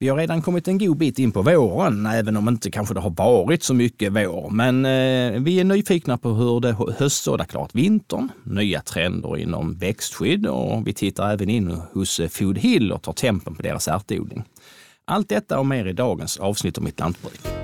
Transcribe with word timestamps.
Vi 0.00 0.08
har 0.08 0.16
redan 0.16 0.42
kommit 0.42 0.68
en 0.68 0.78
god 0.78 0.96
bit 0.96 1.18
in 1.18 1.32
på 1.32 1.42
våren, 1.42 2.06
även 2.06 2.36
om 2.36 2.48
inte 2.48 2.70
kanske 2.70 2.94
det 2.94 3.00
har 3.00 3.10
varit 3.10 3.62
så 3.62 3.74
mycket 3.74 4.12
vår. 4.12 4.50
Men 4.50 4.84
eh, 4.84 5.42
vi 5.42 5.60
är 5.60 5.64
nyfikna 5.64 6.18
på 6.18 6.28
hur 6.28 6.60
det 6.60 6.76
höstsådda 6.98 7.44
klart 7.44 7.74
vintern, 7.74 8.28
nya 8.44 8.80
trender 8.80 9.36
inom 9.36 9.78
växtskydd 9.78 10.46
och 10.46 10.86
vi 10.86 10.92
tittar 10.92 11.32
även 11.32 11.48
in 11.48 11.70
hos 11.92 12.20
eh, 12.20 12.28
Food 12.28 12.58
Hill 12.58 12.92
och 12.92 13.02
tar 13.02 13.12
tempen 13.12 13.54
på 13.54 13.62
deras 13.62 13.88
ärtodling. 13.88 14.44
Allt 15.04 15.28
detta 15.28 15.58
och 15.58 15.66
mer 15.66 15.86
i 15.86 15.92
dagens 15.92 16.36
avsnitt 16.36 16.78
om 16.78 16.84
mitt 16.84 17.00
lantbruk. 17.00 17.57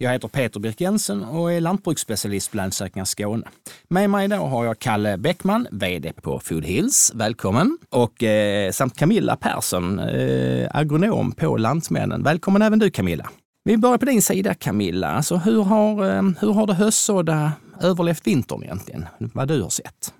Jag 0.00 0.12
heter 0.12 0.28
Peter 0.28 0.60
Birk 0.60 0.80
Jensen 0.80 1.24
och 1.24 1.52
är 1.52 1.60
lantbruksspecialist 1.60 2.50
på 2.50 2.56
Länsökningar 2.56 3.04
Skåne. 3.04 3.46
Med 3.88 4.10
mig 4.10 4.24
idag 4.24 4.46
har 4.48 4.64
jag 4.64 4.78
Kalle 4.78 5.16
Bäckman, 5.18 5.66
VD 5.70 6.12
på 6.12 6.40
Food 6.40 6.64
Hills. 6.64 7.12
Välkommen! 7.14 7.78
Och 7.90 8.22
eh, 8.22 8.70
samt 8.70 8.96
Camilla 8.96 9.36
Persson, 9.36 9.98
eh, 9.98 10.68
agronom 10.74 11.32
på 11.32 11.56
Lantmännen. 11.56 12.22
Välkommen 12.22 12.62
även 12.62 12.78
du 12.78 12.90
Camilla! 12.90 13.30
Vi 13.64 13.76
börjar 13.76 13.98
på 13.98 14.04
din 14.04 14.22
sida 14.22 14.54
Camilla. 14.54 15.08
Alltså, 15.08 15.36
hur, 15.36 15.62
har, 15.62 16.16
eh, 16.16 16.22
hur 16.40 16.52
har 16.52 16.66
det 16.66 16.74
höstsådda 16.74 17.52
överlevt 17.80 18.26
vintern 18.26 18.62
egentligen? 18.64 19.06
Vad 19.18 19.48
du 19.48 19.62
har 19.62 19.70
sett? 19.70 20.14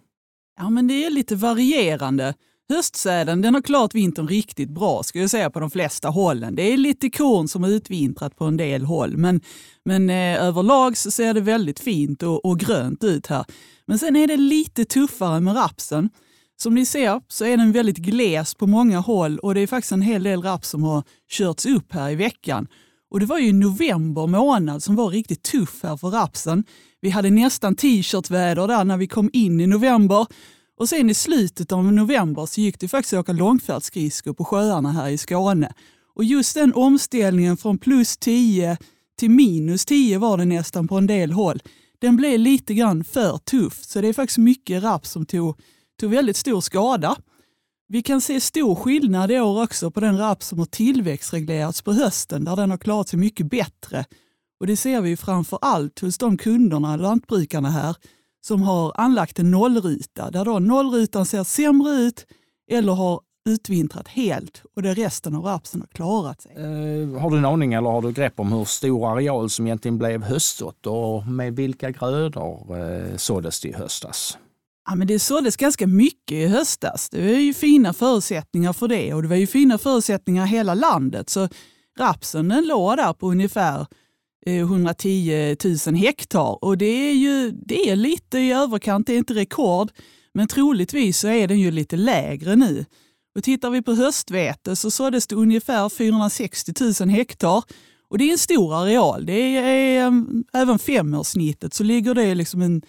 Ja, 0.60 0.70
men 0.70 0.88
det 0.88 1.04
är 1.04 1.10
lite 1.10 1.36
varierande. 1.36 2.34
Höstsäden 2.70 3.42
den 3.42 3.54
har 3.54 3.62
klarat 3.62 3.94
vintern 3.94 4.28
riktigt 4.28 4.70
bra 4.70 5.02
ska 5.02 5.18
jag 5.18 5.30
säga 5.30 5.50
på 5.50 5.60
de 5.60 5.70
flesta 5.70 6.08
hållen. 6.08 6.54
Det 6.54 6.72
är 6.72 6.76
lite 6.76 7.10
korn 7.10 7.48
som 7.48 7.62
har 7.62 7.70
utvintrat 7.70 8.36
på 8.36 8.44
en 8.44 8.56
del 8.56 8.84
håll 8.84 9.16
men, 9.16 9.40
men 9.84 10.10
eh, 10.10 10.44
överlag 10.44 10.96
så 10.96 11.10
ser 11.10 11.34
det 11.34 11.40
väldigt 11.40 11.80
fint 11.80 12.22
och, 12.22 12.44
och, 12.44 12.58
grönt 12.58 13.04
ut 13.04 13.26
här. 13.26 13.44
Men 13.86 13.98
sen 13.98 14.16
är 14.16 14.26
det 14.26 14.36
lite 14.36 14.84
tuffare 14.84 15.40
med 15.40 15.56
rapsen. 15.56 16.10
Som 16.56 16.74
ni 16.74 16.86
ser 16.86 17.20
så 17.28 17.44
är 17.44 17.56
den 17.56 17.72
väldigt 17.72 17.96
gles 17.96 18.54
på 18.54 18.66
många 18.66 18.98
håll 18.98 19.38
och 19.38 19.54
det 19.54 19.60
är 19.60 19.66
faktiskt 19.66 19.92
en 19.92 20.02
hel 20.02 20.22
del 20.22 20.42
raps 20.42 20.68
som 20.68 20.82
har 20.82 21.02
körts 21.30 21.66
upp 21.66 21.92
här 21.92 22.10
i 22.10 22.14
veckan. 22.14 22.66
Och 23.10 23.20
det 23.20 23.26
var 23.26 23.38
ju 23.38 23.52
november 23.52 24.26
månad 24.26 24.82
som 24.82 24.96
var 24.96 25.08
riktigt 25.08 25.42
tuff 25.42 25.82
här 25.82 25.96
för 25.96 26.08
rapsen. 26.08 26.64
Vi 27.00 27.10
hade 27.10 27.30
nästan 27.30 27.74
t-shirtväder 27.74 28.68
där 28.68 28.84
när 28.84 28.96
vi 28.96 29.06
kom 29.06 29.30
in 29.32 29.60
i 29.60 29.66
november 29.66 30.26
och 30.78 30.88
sen 30.88 31.10
i 31.10 31.14
slutet 31.14 31.72
av 31.72 31.92
november 31.92 32.46
så 32.46 32.60
gick 32.60 32.80
det 32.80 32.88
faktiskt 32.88 33.12
att 33.12 33.20
åka 33.20 33.32
långfärdsskridskor 33.32 34.32
på 34.32 34.44
sjöarna 34.44 34.92
här 34.92 35.08
i 35.08 35.18
Skåne. 35.18 35.72
Och 36.14 36.24
just 36.24 36.54
den 36.54 36.74
omställningen 36.74 37.56
från 37.56 37.78
plus 37.78 38.16
10 38.16 38.78
till 39.18 39.30
minus 39.30 39.84
10 39.84 40.18
var 40.18 40.36
det 40.36 40.44
nästan 40.44 40.88
på 40.88 40.98
en 40.98 41.06
del 41.06 41.32
håll. 41.32 41.62
Den 41.98 42.16
blev 42.16 42.38
lite 42.38 42.74
grann 42.74 43.04
för 43.04 43.38
tuff, 43.38 43.84
så 43.84 44.00
det 44.00 44.08
är 44.08 44.12
faktiskt 44.12 44.38
mycket 44.38 44.82
raps 44.82 45.10
som 45.10 45.26
tog, 45.26 45.60
tog 46.00 46.10
väldigt 46.10 46.36
stor 46.36 46.60
skada. 46.60 47.16
Vi 47.88 48.02
kan 48.02 48.20
se 48.20 48.40
stor 48.40 48.74
skillnad 48.74 49.30
i 49.30 49.40
år 49.40 49.62
också 49.62 49.90
på 49.90 50.00
den 50.00 50.18
raps 50.18 50.46
som 50.46 50.58
har 50.58 50.66
tillväxtreglerats 50.66 51.82
på 51.82 51.92
hösten, 51.92 52.44
där 52.44 52.56
den 52.56 52.70
har 52.70 52.78
klarat 52.78 53.08
sig 53.08 53.18
mycket 53.18 53.50
bättre. 53.50 54.04
Och 54.60 54.66
det 54.66 54.76
ser 54.76 55.00
vi 55.00 55.16
framför 55.16 55.58
allt 55.62 56.00
hos 56.00 56.18
de 56.18 56.38
kunderna, 56.38 56.96
lantbrukarna 56.96 57.70
här, 57.70 57.96
som 58.48 58.62
har 58.62 58.92
anlagt 58.94 59.38
en 59.38 59.50
nollruta 59.50 60.30
där 60.30 60.44
då 60.44 60.58
nollrutan 60.58 61.26
ser 61.26 61.44
sämre 61.44 61.90
ut 61.90 62.26
eller 62.70 62.92
har 62.92 63.20
utvintrat 63.48 64.08
helt 64.08 64.62
och 64.76 64.82
det 64.82 64.94
resten 64.94 65.34
av 65.34 65.44
rapsen 65.44 65.80
har 65.80 65.88
klarat 65.88 66.40
sig. 66.40 66.52
Eh, 66.56 67.20
har 67.20 67.30
du 67.30 67.36
en 67.38 67.44
aning 67.44 67.74
eller 67.74 67.90
har 67.90 68.02
du 68.02 68.12
grepp 68.12 68.40
om 68.40 68.52
hur 68.52 68.64
stor 68.64 69.12
areal 69.12 69.50
som 69.50 69.66
egentligen 69.66 69.98
blev 69.98 70.22
höstsått 70.22 70.86
och 70.86 71.26
med 71.26 71.56
vilka 71.56 71.90
grödor 71.90 72.78
eh, 72.78 73.16
såddes 73.16 73.60
det 73.60 73.68
i 73.68 73.72
höstas? 73.72 74.38
Ja, 74.88 74.94
men 74.94 75.06
det 75.06 75.18
såddes 75.18 75.56
ganska 75.56 75.86
mycket 75.86 76.36
i 76.36 76.46
höstas. 76.46 77.08
Det 77.10 77.20
var 77.20 77.38
ju 77.38 77.54
fina 77.54 77.92
förutsättningar 77.92 78.72
för 78.72 78.88
det 78.88 79.14
och 79.14 79.22
det 79.22 79.28
var 79.28 79.36
ju 79.36 79.46
fina 79.46 79.78
förutsättningar 79.78 80.44
i 80.44 80.48
hela 80.48 80.74
landet. 80.74 81.30
Så 81.30 81.48
rapsen 81.98 82.48
den 82.48 82.66
låg 82.66 82.96
där 82.96 83.12
på 83.12 83.30
ungefär 83.30 83.86
Eh, 84.46 84.54
110 84.54 85.56
000 85.86 85.94
hektar 85.94 86.64
och 86.64 86.78
det 86.78 87.10
är 87.10 87.14
ju 87.14 87.50
det 87.50 87.90
är 87.90 87.96
lite 87.96 88.38
i 88.38 88.52
överkant, 88.52 89.06
det 89.06 89.12
är 89.12 89.18
inte 89.18 89.34
rekord, 89.34 89.90
men 90.34 90.48
troligtvis 90.48 91.18
så 91.18 91.28
är 91.28 91.48
den 91.48 91.60
ju 91.60 91.70
lite 91.70 91.96
lägre 91.96 92.56
nu. 92.56 92.84
Och 93.36 93.44
tittar 93.44 93.70
vi 93.70 93.82
på 93.82 93.92
höstvete 93.92 94.76
så 94.76 94.90
såddes 94.90 95.26
det 95.26 95.34
ungefär 95.34 95.88
460 95.88 96.72
000 97.00 97.08
hektar 97.08 97.64
och 98.10 98.18
det 98.18 98.24
är 98.24 98.32
en 98.32 98.38
stor 98.38 98.74
areal. 98.74 99.26
Det 99.26 99.56
är 99.56 100.06
eh, 100.06 100.12
även 100.52 100.78
femårssnittet 100.78 101.74
så 101.74 101.84
ligger 101.84 102.14
det 102.14 102.34
liksom 102.34 102.62
en 102.62 102.82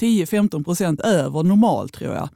10-15 0.00 0.64
procent 0.64 1.00
över 1.00 1.42
normalt 1.42 1.92
tror 1.92 2.14
jag. 2.14 2.28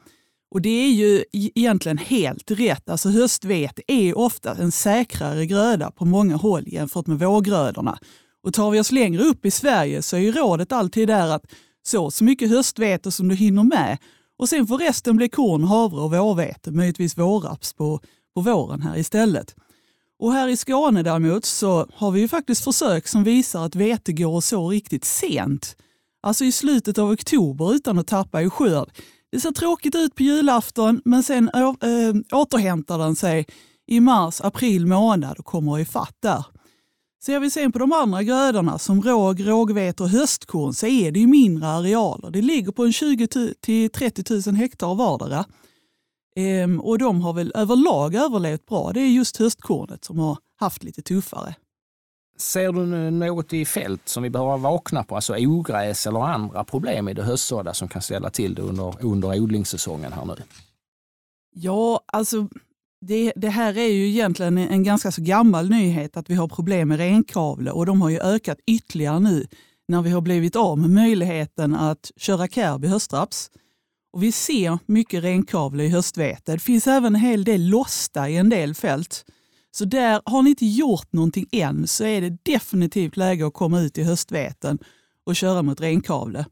Och 0.50 0.62
det 0.62 0.68
är 0.68 0.90
ju 0.90 1.18
e-, 1.18 1.50
egentligen 1.54 1.98
helt 1.98 2.50
rätt. 2.50 2.88
Alltså 2.88 3.08
höstvete 3.08 3.82
är 3.86 4.18
ofta 4.18 4.54
en 4.54 4.72
säkrare 4.72 5.46
gröda 5.46 5.90
på 5.90 6.04
många 6.04 6.36
håll 6.36 6.64
jämfört 6.66 7.06
med 7.06 7.18
vårgrödorna. 7.18 7.98
Och 8.48 8.54
tar 8.54 8.70
vi 8.70 8.80
oss 8.80 8.92
längre 8.92 9.22
upp 9.22 9.46
i 9.46 9.50
Sverige 9.50 10.02
så 10.02 10.16
är 10.16 10.20
ju 10.20 10.32
rådet 10.32 10.72
alltid 10.72 11.08
där 11.08 11.34
att 11.34 11.44
så 11.82 12.10
så 12.10 12.24
mycket 12.24 12.50
höstvete 12.50 13.12
som 13.12 13.28
du 13.28 13.34
hinner 13.34 13.62
med 13.62 13.98
och 14.38 14.48
sen 14.48 14.66
får 14.66 14.78
resten 14.78 15.16
bli 15.16 15.28
korn, 15.28 15.64
havre 15.64 16.00
och 16.00 16.10
vårvete, 16.10 16.70
möjligtvis 16.70 17.18
vårraps 17.18 17.72
på, 17.72 18.00
på 18.34 18.40
våren 18.40 18.82
här 18.82 18.98
istället. 18.98 19.54
Och 20.18 20.32
här 20.32 20.48
i 20.48 20.56
Skåne 20.56 21.02
däremot 21.02 21.44
så 21.44 21.86
har 21.94 22.10
vi 22.10 22.20
ju 22.20 22.28
faktiskt 22.28 22.64
försök 22.64 23.08
som 23.08 23.24
visar 23.24 23.64
att 23.64 23.74
vete 23.74 24.12
går 24.12 24.38
att 24.38 24.44
så 24.44 24.70
riktigt 24.70 25.04
sent. 25.04 25.76
Alltså 26.22 26.44
i 26.44 26.52
slutet 26.52 26.98
av 26.98 27.10
oktober 27.10 27.74
utan 27.74 27.98
att 27.98 28.06
tappa 28.06 28.42
i 28.42 28.50
skörd. 28.50 28.88
Det 29.32 29.40
ser 29.40 29.52
tråkigt 29.52 29.94
ut 29.94 30.14
på 30.14 30.22
julafton 30.22 31.00
men 31.04 31.22
sen 31.22 31.50
äh, 31.54 31.74
återhämtar 32.32 32.98
den 32.98 33.16
sig 33.16 33.46
i 33.86 34.00
mars, 34.00 34.40
april 34.40 34.86
månad 34.86 35.38
och 35.38 35.44
kommer 35.44 35.78
i 35.78 35.84
fatt 35.84 36.16
där. 36.20 36.44
Ser 37.20 37.40
vi 37.40 37.50
sen 37.50 37.72
på 37.72 37.78
de 37.78 37.92
andra 37.92 38.22
grödorna 38.22 38.78
som 38.78 39.02
råg, 39.02 39.48
rågvete 39.48 40.02
och 40.02 40.08
höstkorn 40.08 40.74
så 40.74 40.86
är 40.86 41.12
det 41.12 41.20
ju 41.20 41.26
mindre 41.26 41.68
arealer. 41.68 42.30
Det 42.30 42.42
ligger 42.42 42.72
på 42.72 42.84
en 42.84 42.92
20 42.92 43.26
till 43.60 43.90
30 43.90 44.50
000 44.50 44.56
hektar 44.56 44.94
vardera. 44.94 45.44
Ehm, 46.36 46.80
och 46.80 46.98
de 46.98 47.20
har 47.20 47.32
väl 47.32 47.52
överlag 47.54 48.14
överlevt 48.14 48.66
bra. 48.66 48.92
Det 48.92 49.00
är 49.00 49.08
just 49.08 49.36
höstkornet 49.36 50.04
som 50.04 50.18
har 50.18 50.38
haft 50.56 50.84
lite 50.84 51.02
tuffare. 51.02 51.54
Ser 52.36 52.72
du 52.72 53.10
något 53.10 53.52
i 53.52 53.64
fält 53.64 54.08
som 54.08 54.22
vi 54.22 54.30
behöver 54.30 54.56
vakna 54.56 55.04
på, 55.04 55.14
alltså 55.14 55.34
ogräs 55.38 56.06
eller 56.06 56.20
andra 56.20 56.64
problem 56.64 57.08
i 57.08 57.14
det 57.14 57.22
höstsådda 57.22 57.74
som 57.74 57.88
kan 57.88 58.02
ställa 58.02 58.30
till 58.30 58.54
det 58.54 58.62
under, 58.62 58.94
under 59.00 59.40
odlingssäsongen 59.40 60.12
här 60.12 60.24
nu? 60.24 60.36
Ja, 61.54 62.00
alltså 62.06 62.48
det, 63.00 63.32
det, 63.36 63.48
här 63.48 63.78
är 63.78 63.88
ju 63.88 64.08
egentligen 64.08 64.58
en 64.58 64.82
ganska 64.82 65.12
så 65.12 65.22
gammal 65.22 65.68
nyhet 65.68 66.16
att 66.16 66.30
vi 66.30 66.34
har 66.34 66.48
problem 66.48 66.88
med 66.88 66.98
renkavle 66.98 67.70
och 67.70 67.86
de 67.86 68.02
har 68.02 68.10
ju 68.10 68.20
ökat 68.20 68.58
ytterligare 68.66 69.20
nu 69.20 69.46
när 69.88 70.02
vi 70.02 70.10
har 70.10 70.20
blivit 70.20 70.56
av 70.56 70.78
med 70.78 70.90
möjligheten 70.90 71.74
att 71.74 72.10
köra 72.16 72.48
kerb 72.48 72.84
i 72.84 72.88
höstraps. 72.88 73.50
Och 74.12 74.22
vi 74.22 74.32
ser 74.32 74.78
mycket 74.86 75.22
renkavle 75.22 75.84
i 75.84 75.88
höstvete. 75.88 76.52
Det 76.52 76.58
finns 76.58 76.86
även 76.86 77.14
en 77.14 77.20
hel 77.20 77.44
del 77.44 77.68
losta 77.68 78.28
i 78.28 78.36
en 78.36 78.48
del 78.48 78.74
fält. 78.74 79.24
Så 79.70 79.84
där 79.84 80.22
har 80.24 80.42
ni 80.42 80.50
inte 80.50 80.66
gjort 80.66 81.12
någonting 81.12 81.46
än 81.52 81.86
så 81.86 82.04
är 82.04 82.20
det 82.20 82.38
definitivt 82.42 83.16
läge 83.16 83.46
att 83.46 83.54
komma 83.54 83.80
ut 83.80 83.98
i 83.98 84.02
höstveten 84.02 84.78
och 85.24 85.36
köra 85.36 85.62
mot 85.62 85.80
renkavle. 85.80 86.44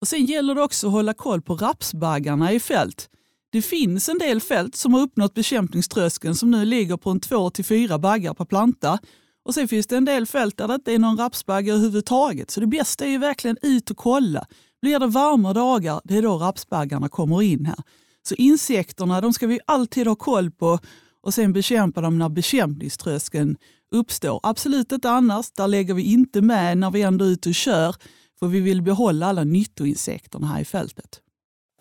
Och 0.00 0.08
Sen 0.08 0.24
gäller 0.24 0.54
det 0.54 0.62
också 0.62 0.86
att 0.86 0.92
hålla 0.92 1.14
koll 1.14 1.42
på 1.42 1.54
rapsbaggarna 1.54 2.52
i 2.52 2.60
fält. 2.60 3.08
Det 3.52 3.62
finns 3.62 4.08
en 4.08 4.18
del 4.18 4.40
fält 4.40 4.76
som 4.76 4.94
har 4.94 5.00
uppnått 5.00 5.34
bekämpningströskeln 5.34 6.34
som 6.34 6.50
nu 6.50 6.64
ligger 6.64 6.96
på 6.96 7.10
en 7.10 7.20
2-4 7.20 7.98
baggar 7.98 8.34
per 8.34 8.44
planta. 8.44 8.98
Och 9.44 9.54
sen 9.54 9.68
finns 9.68 9.86
det 9.86 9.96
en 9.96 10.04
del 10.04 10.26
fält 10.26 10.56
där 10.56 10.68
det 10.68 10.74
inte 10.74 10.92
är 10.92 10.98
någon 10.98 11.16
rapsbagge 11.16 11.72
överhuvudtaget. 11.72 12.50
Så 12.50 12.60
det 12.60 12.66
bästa 12.66 13.04
är 13.04 13.08
ju 13.08 13.18
verkligen 13.18 13.56
ut 13.62 13.90
och 13.90 13.96
kolla. 13.96 14.46
Blir 14.82 14.98
det 14.98 15.06
varma 15.06 15.52
dagar, 15.52 16.00
det 16.04 16.16
är 16.16 16.22
då 16.22 16.38
rapsbaggarna 16.38 17.08
kommer 17.08 17.42
in 17.42 17.66
här. 17.66 17.82
Så 18.28 18.34
insekterna 18.34 19.20
de 19.20 19.32
ska 19.32 19.46
vi 19.46 19.60
alltid 19.66 20.06
ha 20.06 20.14
koll 20.14 20.50
på 20.50 20.78
och 21.22 21.34
sen 21.34 21.52
bekämpa 21.52 22.00
dem 22.00 22.18
när 22.18 22.28
bekämpningströskeln 22.28 23.56
uppstår. 23.90 24.40
Absolut 24.42 24.92
inte 24.92 25.10
annars, 25.10 25.50
där 25.50 25.68
lägger 25.68 25.94
vi 25.94 26.02
inte 26.02 26.40
med 26.40 26.78
när 26.78 26.90
vi 26.90 27.02
ändå 27.02 27.24
är 27.24 27.28
ute 27.28 27.48
och 27.48 27.54
kör 27.54 27.96
för 28.38 28.46
vi 28.46 28.60
vill 28.60 28.82
behålla 28.82 29.26
alla 29.26 29.44
nyttoinsekterna 29.44 30.46
här 30.46 30.60
i 30.60 30.64
fältet. 30.64 31.21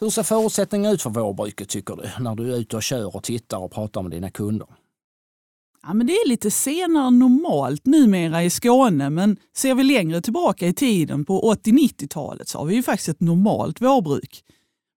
Hur 0.02 0.10
ser 0.10 0.24
förutsättningarna 0.24 0.94
ut 0.94 1.02
för 1.02 1.10
vårbruket 1.10 1.70
tycker 1.70 1.96
du, 1.96 2.24
när 2.24 2.36
du 2.36 2.54
är 2.54 2.58
ute 2.58 2.76
och 2.76 2.84
kör 2.84 3.16
och 3.16 3.24
tittar 3.24 3.58
och 3.58 3.72
pratar 3.72 4.02
med 4.02 4.12
dina 4.12 4.32
kunder? 4.32 4.68
Ja, 5.84 5.94
men 5.94 6.08
det 6.08 6.14
är 6.14 6.28
lite 6.28 6.52
senare 6.52 7.08
än 7.08 7.20
normalt 7.20 7.86
numera 7.86 8.44
i 8.44 8.50
Skåne, 8.50 9.10
men 9.10 9.38
ser 9.56 9.76
vi 9.76 9.84
längre 9.84 10.22
tillbaka 10.22 10.68
i 10.68 10.74
tiden 10.74 11.26
på 11.26 11.54
80-90-talet 11.54 12.48
så 12.48 12.58
har 12.58 12.66
vi 12.66 12.76
ju 12.76 12.84
faktiskt 12.84 13.10
ett 13.10 13.20
normalt 13.20 13.82
vårbruk. 13.82 14.44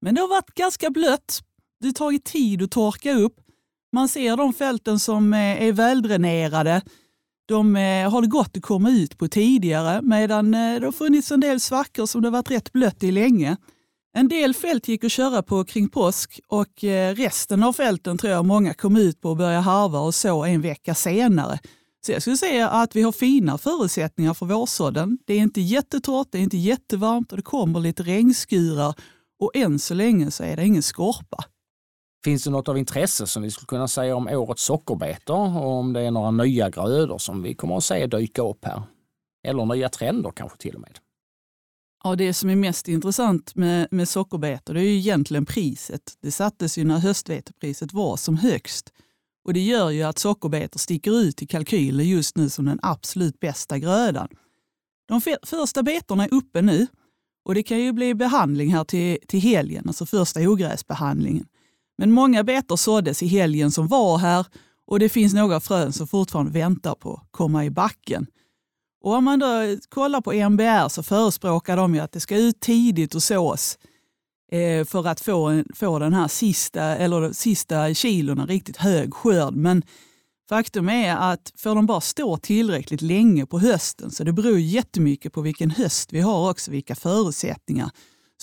Men 0.01 0.15
det 0.15 0.21
har 0.21 0.27
varit 0.27 0.55
ganska 0.55 0.89
blött. 0.89 1.39
Det 1.79 1.87
har 1.87 1.93
tagit 1.93 2.25
tid 2.25 2.61
att 2.61 2.71
torka 2.71 3.13
upp. 3.13 3.35
Man 3.93 4.09
ser 4.09 4.37
de 4.37 4.53
fälten 4.53 4.99
som 4.99 5.33
eh, 5.33 5.63
är 5.63 5.71
väldränerade. 5.71 6.81
De 7.47 7.75
eh, 7.75 8.11
har 8.11 8.21
det 8.21 8.27
gått 8.27 8.57
att 8.57 8.63
komma 8.63 8.89
ut 8.89 9.17
på 9.17 9.27
tidigare 9.27 10.01
medan 10.01 10.53
eh, 10.53 10.79
det 10.79 10.85
har 10.85 10.91
funnits 10.91 11.31
en 11.31 11.39
del 11.39 11.59
svackor 11.59 12.05
som 12.05 12.21
det 12.21 12.29
varit 12.29 12.51
rätt 12.51 12.73
blött 12.73 13.03
i 13.03 13.11
länge. 13.11 13.57
En 14.15 14.27
del 14.27 14.53
fält 14.53 14.87
gick 14.87 15.03
att 15.03 15.11
köra 15.11 15.43
på 15.43 15.63
kring 15.63 15.89
påsk 15.89 16.39
och 16.47 16.83
eh, 16.83 17.15
resten 17.15 17.63
av 17.63 17.73
fälten 17.73 18.17
tror 18.17 18.33
jag 18.33 18.45
många 18.45 18.73
kom 18.73 18.95
ut 18.95 19.21
på 19.21 19.29
och 19.29 19.37
började 19.37 19.61
harva 19.61 19.99
och 19.99 20.15
så 20.15 20.43
en 20.43 20.61
vecka 20.61 20.95
senare. 20.95 21.59
Så 22.05 22.11
jag 22.11 22.21
skulle 22.21 22.37
säga 22.37 22.69
att 22.69 22.95
vi 22.95 23.01
har 23.01 23.11
fina 23.11 23.57
förutsättningar 23.57 24.33
för 24.33 24.45
vårsådden. 24.45 25.17
Det 25.25 25.33
är 25.33 25.39
inte 25.39 25.61
jättetorrt, 25.61 26.27
det 26.31 26.37
är 26.37 26.41
inte 26.41 26.57
jättevarmt 26.57 27.31
och 27.31 27.37
det 27.37 27.43
kommer 27.43 27.79
lite 27.79 28.03
regnskurar 28.03 28.95
och 29.39 29.51
än 29.55 29.79
så 29.79 29.93
länge 29.93 30.31
så 30.31 30.43
är 30.43 30.55
det 30.55 30.65
ingen 30.65 30.83
skorpa. 30.83 31.43
Finns 32.23 32.43
det 32.43 32.49
något 32.49 32.69
av 32.69 32.77
intresse 32.77 33.27
som 33.27 33.43
vi 33.43 33.51
skulle 33.51 33.67
kunna 33.67 33.87
säga 33.87 34.15
om 34.15 34.27
årets 34.27 34.63
sockerbetor 34.63 35.57
och 35.57 35.71
om 35.71 35.93
det 35.93 36.01
är 36.01 36.11
några 36.11 36.31
nya 36.31 36.69
grödor 36.69 37.17
som 37.17 37.41
vi 37.43 37.53
kommer 37.53 37.77
att 37.77 37.83
se 37.83 38.07
dyka 38.07 38.41
upp 38.41 38.65
här? 38.65 38.83
Eller 39.47 39.65
nya 39.65 39.89
trender 39.89 40.31
kanske 40.35 40.57
till 40.57 40.75
och 40.75 40.81
med? 40.81 40.99
Ja, 42.03 42.15
det 42.15 42.33
som 42.33 42.49
är 42.49 42.55
mest 42.55 42.87
intressant 42.87 43.55
med, 43.55 43.87
med 43.91 44.09
sockerbetor 44.09 44.73
det 44.73 44.79
är 44.79 44.83
ju 44.83 44.97
egentligen 44.97 45.45
priset. 45.45 46.17
Det 46.21 46.31
sattes 46.31 46.77
ju 46.77 46.83
när 46.83 46.99
höstvetepriset 46.99 47.93
var 47.93 48.17
som 48.17 48.37
högst. 48.37 48.93
Och 49.45 49.53
Det 49.53 49.59
gör 49.59 49.89
ju 49.89 50.03
att 50.03 50.19
sockerbetor 50.19 50.79
sticker 50.79 51.19
ut 51.19 51.41
i 51.41 51.47
kalkyler 51.47 52.03
just 52.03 52.37
nu 52.37 52.49
som 52.49 52.65
den 52.65 52.79
absolut 52.81 53.39
bästa 53.39 53.79
grödan. 53.79 54.27
De 55.07 55.21
första 55.45 55.83
betorna 55.83 56.23
är 56.25 56.33
uppe 56.33 56.61
nu 56.61 56.87
och 57.45 57.55
det 57.55 57.63
kan 57.63 57.79
ju 57.79 57.91
bli 57.91 58.15
behandling 58.15 58.73
här 58.73 58.83
till, 58.83 59.17
till 59.27 59.39
helgen, 59.39 59.83
alltså 59.87 60.05
första 60.05 60.39
ogräsbehandlingen. 60.39 61.45
Men 61.97 62.11
många 62.11 62.43
betor 62.43 62.75
såddes 62.75 63.23
i 63.23 63.27
helgen 63.27 63.71
som 63.71 63.87
var 63.87 64.17
här 64.17 64.45
och 64.85 64.99
det 64.99 65.09
finns 65.09 65.33
några 65.33 65.59
frön 65.59 65.93
som 65.93 66.07
fortfarande 66.07 66.51
väntar 66.51 66.95
på 66.95 67.13
att 67.13 67.27
komma 67.31 67.65
i 67.65 67.69
backen. 67.69 68.27
Och 69.03 69.13
om 69.13 69.23
man 69.23 69.39
då 69.39 69.77
kollar 69.89 70.21
på 70.21 70.33
MBR 70.33 70.89
så 70.89 71.03
förespråkar 71.03 71.77
de 71.77 71.95
ju 71.95 72.01
att 72.01 72.11
det 72.11 72.19
ska 72.19 72.37
ut 72.37 72.59
tidigt 72.59 73.15
och 73.15 73.23
sås 73.23 73.77
eh, 74.51 74.85
för 74.85 75.07
att 75.07 75.21
få, 75.21 75.63
få 75.75 75.99
den 75.99 76.13
här 76.13 76.27
sista, 76.27 76.83
eller 76.83 77.31
sista 77.31 77.93
kilorna 77.93 78.45
riktigt 78.45 78.77
hög 78.77 79.13
skörd. 79.13 79.55
Men 79.55 79.83
faktum 80.49 80.89
är 80.89 81.15
att 81.15 81.51
får 81.57 81.75
de 81.75 81.85
bara 81.85 82.01
stå 82.01 82.37
tillräckligt 82.37 83.01
länge 83.01 83.45
på 83.45 83.59
hösten, 83.59 84.11
så 84.11 84.23
det 84.23 84.33
beror 84.33 84.59
jättemycket 84.59 85.33
på 85.33 85.41
vilken 85.41 85.71
höst 85.71 86.13
vi 86.13 86.21
har 86.21 86.49
också, 86.49 86.71
vilka 86.71 86.95
förutsättningar. 86.95 87.89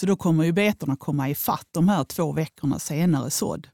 Så 0.00 0.06
då 0.06 0.16
kommer 0.16 0.44
ju 0.44 0.52
betorna 0.52 0.96
komma 0.96 1.28
i 1.28 1.34
fatt 1.34 1.68
de 1.70 1.88
här 1.88 2.04
två 2.04 2.32
veckorna 2.32 2.78
senare 2.78 3.30
sådd. 3.30 3.68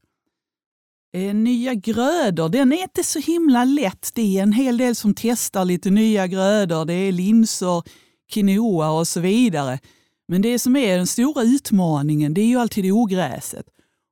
Eh, 1.17 1.35
nya 1.35 1.75
grödor, 1.75 2.49
den 2.49 2.73
är 2.73 2.83
inte 2.83 3.05
så 3.05 3.19
himla 3.19 3.65
lätt. 3.65 4.11
Det 4.15 4.39
är 4.39 4.43
en 4.43 4.53
hel 4.53 4.77
del 4.77 4.97
som 4.97 5.15
testar 5.15 5.65
lite 5.65 5.91
nya 5.91 6.27
grödor. 6.27 6.85
Det 6.85 6.95
är 6.95 7.13
linser, 7.13 7.83
quinoa 8.33 8.91
och 8.91 9.09
så 9.09 9.21
vidare. 9.21 9.79
Men 10.29 10.43
det 10.43 10.59
som 10.59 10.77
är 10.77 10.97
den 10.97 11.07
stora 11.07 11.43
utmaningen 11.43 12.35
det 12.35 12.41
är 12.41 12.47
ju 12.47 12.59
alltid 12.59 12.93
ogräset. 12.93 13.67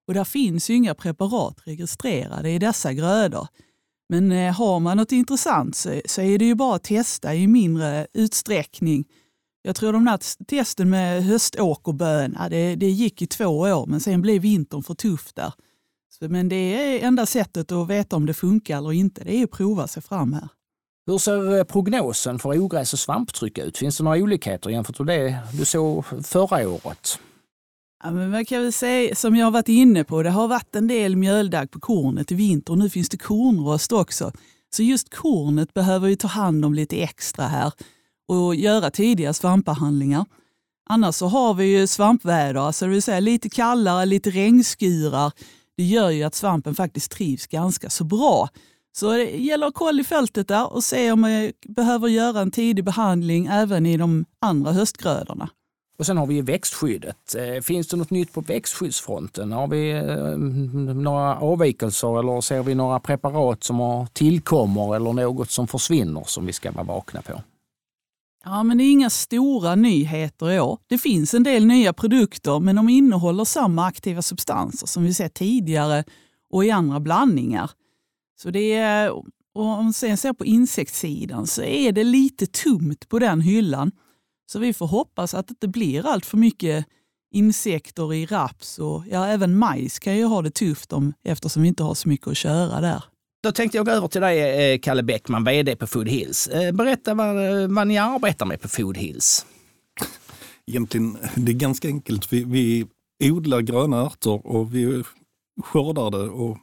Och 0.08 0.14
där 0.14 0.24
finns 0.24 0.70
ju 0.70 0.74
inga 0.74 0.94
preparat 0.94 1.60
registrerade 1.64 2.50
i 2.50 2.58
dessa 2.58 2.92
grödor. 2.92 3.46
Men 4.08 4.32
eh, 4.32 4.52
har 4.52 4.80
man 4.80 4.96
något 4.96 5.12
intressant 5.12 5.76
så, 5.76 6.00
så 6.06 6.20
är 6.20 6.38
det 6.38 6.44
ju 6.44 6.54
bara 6.54 6.76
att 6.76 6.84
testa 6.84 7.34
i 7.34 7.46
mindre 7.46 8.06
utsträckning. 8.12 9.04
Jag 9.62 9.76
tror 9.76 9.92
de 9.92 10.04
där 10.04 10.44
testen 10.44 10.90
med 10.90 11.24
höståkerböna, 11.24 12.48
det, 12.48 12.74
det 12.74 12.90
gick 12.90 13.22
i 13.22 13.26
två 13.26 13.46
år 13.46 13.86
men 13.86 14.00
sen 14.00 14.22
blev 14.22 14.42
vintern 14.42 14.82
för 14.82 14.94
tuff 14.94 15.32
där. 15.34 15.52
Men 16.28 16.48
det 16.48 16.56
är 16.56 17.06
enda 17.06 17.26
sättet 17.26 17.72
att 17.72 17.88
veta 17.88 18.16
om 18.16 18.26
det 18.26 18.34
funkar 18.34 18.78
eller 18.78 18.92
inte, 18.92 19.24
det 19.24 19.36
är 19.36 19.44
att 19.44 19.50
prova 19.50 19.86
sig 19.86 20.02
fram 20.02 20.32
här. 20.32 20.48
Hur 21.06 21.18
ser 21.18 21.58
eh, 21.58 21.64
prognosen 21.64 22.38
för 22.38 22.58
ogräs 22.58 22.92
och 22.92 22.98
svamptryck 22.98 23.58
ut? 23.58 23.78
Finns 23.78 23.98
det 23.98 24.04
några 24.04 24.18
olikheter 24.18 24.70
jämfört 24.70 24.98
med 24.98 25.06
det 25.06 25.38
du 25.58 25.64
såg 25.64 26.04
förra 26.24 26.68
året? 26.68 27.18
Ja, 28.04 28.10
men 28.10 28.30
man 28.30 28.44
kan 28.44 28.62
väl 28.62 28.72
säga, 28.72 29.14
som 29.14 29.36
jag 29.36 29.46
har 29.46 29.50
varit 29.50 29.68
inne 29.68 30.04
på, 30.04 30.22
det 30.22 30.30
har 30.30 30.48
varit 30.48 30.76
en 30.76 30.88
del 30.88 31.16
mjöldagg 31.16 31.70
på 31.70 31.80
kornet 31.80 32.32
i 32.32 32.34
vinter 32.34 32.72
och 32.72 32.78
nu 32.78 32.90
finns 32.90 33.08
det 33.08 33.16
kornrost 33.16 33.92
också. 33.92 34.32
Så 34.76 34.82
just 34.82 35.14
kornet 35.14 35.74
behöver 35.74 36.08
vi 36.08 36.16
ta 36.16 36.28
hand 36.28 36.64
om 36.64 36.74
lite 36.74 37.02
extra 37.02 37.46
här 37.46 37.72
och 38.28 38.54
göra 38.54 38.90
tidiga 38.90 39.32
svampbehandlingar. 39.32 40.24
Annars 40.86 41.14
så 41.14 41.26
har 41.26 41.54
vi 41.54 41.64
ju 41.64 41.86
svampväder, 41.86 42.60
alltså 42.60 42.84
det 42.84 42.90
vill 42.90 43.02
säga 43.02 43.20
lite 43.20 43.48
kallare, 43.48 44.06
lite 44.06 44.30
regnskurar, 44.30 45.32
det 45.76 45.84
gör 45.84 46.10
ju 46.10 46.22
att 46.22 46.34
svampen 46.34 46.74
faktiskt 46.74 47.12
trivs 47.12 47.46
ganska 47.46 47.90
så 47.90 48.04
bra. 48.04 48.48
Så 48.96 49.12
det 49.12 49.24
gäller 49.24 49.66
att 49.66 49.74
kolla 49.74 50.00
i 50.00 50.04
fältet 50.04 50.48
där 50.48 50.72
och 50.72 50.84
se 50.84 51.12
om 51.12 51.20
man 51.20 51.52
behöver 51.68 52.08
göra 52.08 52.40
en 52.40 52.50
tidig 52.50 52.84
behandling 52.84 53.46
även 53.46 53.86
i 53.86 53.96
de 53.96 54.24
andra 54.40 54.72
höstgrödorna. 54.72 55.48
Och 55.98 56.06
sen 56.06 56.16
har 56.16 56.26
vi 56.26 56.40
växtskyddet. 56.40 57.34
Eh, 57.34 57.62
finns 57.62 57.88
det 57.88 57.96
något 57.96 58.10
nytt 58.10 58.32
på 58.32 58.40
växtskyddsfronten? 58.40 59.52
Har 59.52 59.68
vi 59.68 59.90
eh, 59.90 60.36
några 60.94 61.36
avvikelser 61.36 62.18
eller 62.18 62.40
ser 62.40 62.62
vi 62.62 62.74
några 62.74 63.00
preparat 63.00 63.64
som 63.64 64.06
tillkommer 64.12 64.96
eller 64.96 65.12
något 65.12 65.50
som 65.50 65.66
försvinner 65.66 66.24
som 66.26 66.46
vi 66.46 66.52
ska 66.52 66.72
vara 66.72 66.84
vakna 66.84 67.22
på? 67.22 67.32
Ja, 68.44 68.62
men 68.62 68.78
det 68.78 68.84
är 68.84 68.90
inga 68.90 69.10
stora 69.10 69.74
nyheter 69.74 70.50
i 70.50 70.60
år. 70.60 70.78
Det 70.86 70.98
finns 70.98 71.34
en 71.34 71.42
del 71.42 71.66
nya 71.66 71.92
produkter, 71.92 72.60
men 72.60 72.76
de 72.76 72.88
innehåller 72.88 73.44
samma 73.44 73.86
aktiva 73.86 74.22
substanser 74.22 74.86
som 74.86 75.04
vi 75.04 75.14
sett 75.14 75.34
tidigare 75.34 76.04
och 76.50 76.64
i 76.64 76.70
andra 76.70 77.00
blandningar. 77.00 77.70
Så 78.42 78.50
det 78.50 78.72
är, 78.72 79.10
och 79.10 79.24
om 79.54 79.66
man 79.84 79.92
sen 79.92 80.16
ser 80.16 80.32
på 80.32 80.44
insektssidan 80.44 81.46
så 81.46 81.62
är 81.62 81.92
det 81.92 82.04
lite 82.04 82.46
tomt 82.46 83.08
på 83.08 83.18
den 83.18 83.40
hyllan. 83.40 83.92
Så 84.46 84.58
vi 84.58 84.72
får 84.72 84.86
hoppas 84.86 85.34
att 85.34 85.48
det 85.48 85.52
inte 85.52 85.68
blir 85.68 86.06
allt 86.06 86.26
för 86.26 86.36
mycket 86.36 86.86
insekter 87.30 88.14
i 88.14 88.26
raps 88.26 88.78
och 88.78 89.04
ja, 89.10 89.26
även 89.26 89.58
majs 89.58 89.98
kan 89.98 90.16
ju 90.16 90.24
ha 90.24 90.42
det 90.42 90.50
tufft 90.50 90.92
om, 90.92 91.12
eftersom 91.24 91.62
vi 91.62 91.68
inte 91.68 91.82
har 91.82 91.94
så 91.94 92.08
mycket 92.08 92.28
att 92.28 92.36
köra 92.36 92.80
där. 92.80 93.04
Då 93.44 93.52
tänkte 93.52 93.76
jag 93.78 93.86
gå 93.86 93.92
över 93.92 94.08
till 94.08 94.20
dig, 94.20 94.72
eh, 94.72 94.78
Kalle 94.78 95.02
Bäckman, 95.02 95.44
VD 95.44 95.76
på 95.76 95.86
Food 95.86 96.08
Hills. 96.08 96.46
Eh, 96.46 96.72
berätta 96.72 97.14
vad, 97.14 97.62
eh, 97.62 97.68
vad 97.68 97.86
ni 97.86 97.98
arbetar 97.98 98.46
med 98.46 98.60
på 98.60 98.68
Food 98.68 98.96
Hills. 98.96 99.46
Egentligen, 100.66 101.18
det 101.34 101.52
är 101.52 101.56
ganska 101.56 101.88
enkelt. 101.88 102.32
Vi, 102.32 102.44
vi 102.44 102.86
odlar 103.30 103.60
gröna 103.60 104.06
ärtor 104.06 104.46
och 104.46 104.74
vi 104.74 105.02
skördar 105.62 106.10
det 106.10 106.28
och 106.28 106.58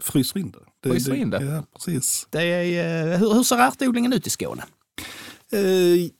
fryser 0.00 0.40
in 0.40 0.50
det. 0.50 0.58
det 0.82 0.90
fryser 0.90 1.14
in 1.14 1.30
det? 1.30 1.44
Ja, 1.44 1.62
precis. 1.72 2.26
Det 2.30 2.42
är, 2.42 3.18
hur, 3.18 3.34
hur 3.34 3.42
ser 3.42 3.56
ärtodlingen 3.56 4.12
ut 4.12 4.26
i 4.26 4.30
Skåne? 4.30 4.62
Eh, 5.52 6.10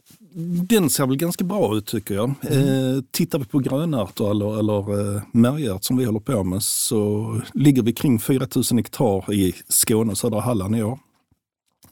den 0.68 0.90
ser 0.90 1.06
väl 1.06 1.16
ganska 1.16 1.44
bra 1.44 1.76
ut 1.76 1.86
tycker 1.86 2.14
jag. 2.14 2.34
Mm. 2.40 2.96
Eh, 2.96 3.02
tittar 3.10 3.38
vi 3.38 3.44
på 3.44 3.58
grönärtor 3.58 4.30
eller, 4.30 4.58
eller 4.58 5.16
eh, 5.16 5.22
märgärt 5.32 5.84
som 5.84 5.96
vi 5.96 6.04
håller 6.04 6.20
på 6.20 6.44
med 6.44 6.62
så 6.62 7.40
ligger 7.54 7.82
vi 7.82 7.92
kring 7.92 8.18
4000 8.18 8.78
hektar 8.78 9.32
i 9.32 9.54
Skåne 9.68 10.10
och 10.12 10.18
södra 10.18 10.40
Halland 10.40 10.76
i 10.76 10.82
år. 10.82 10.98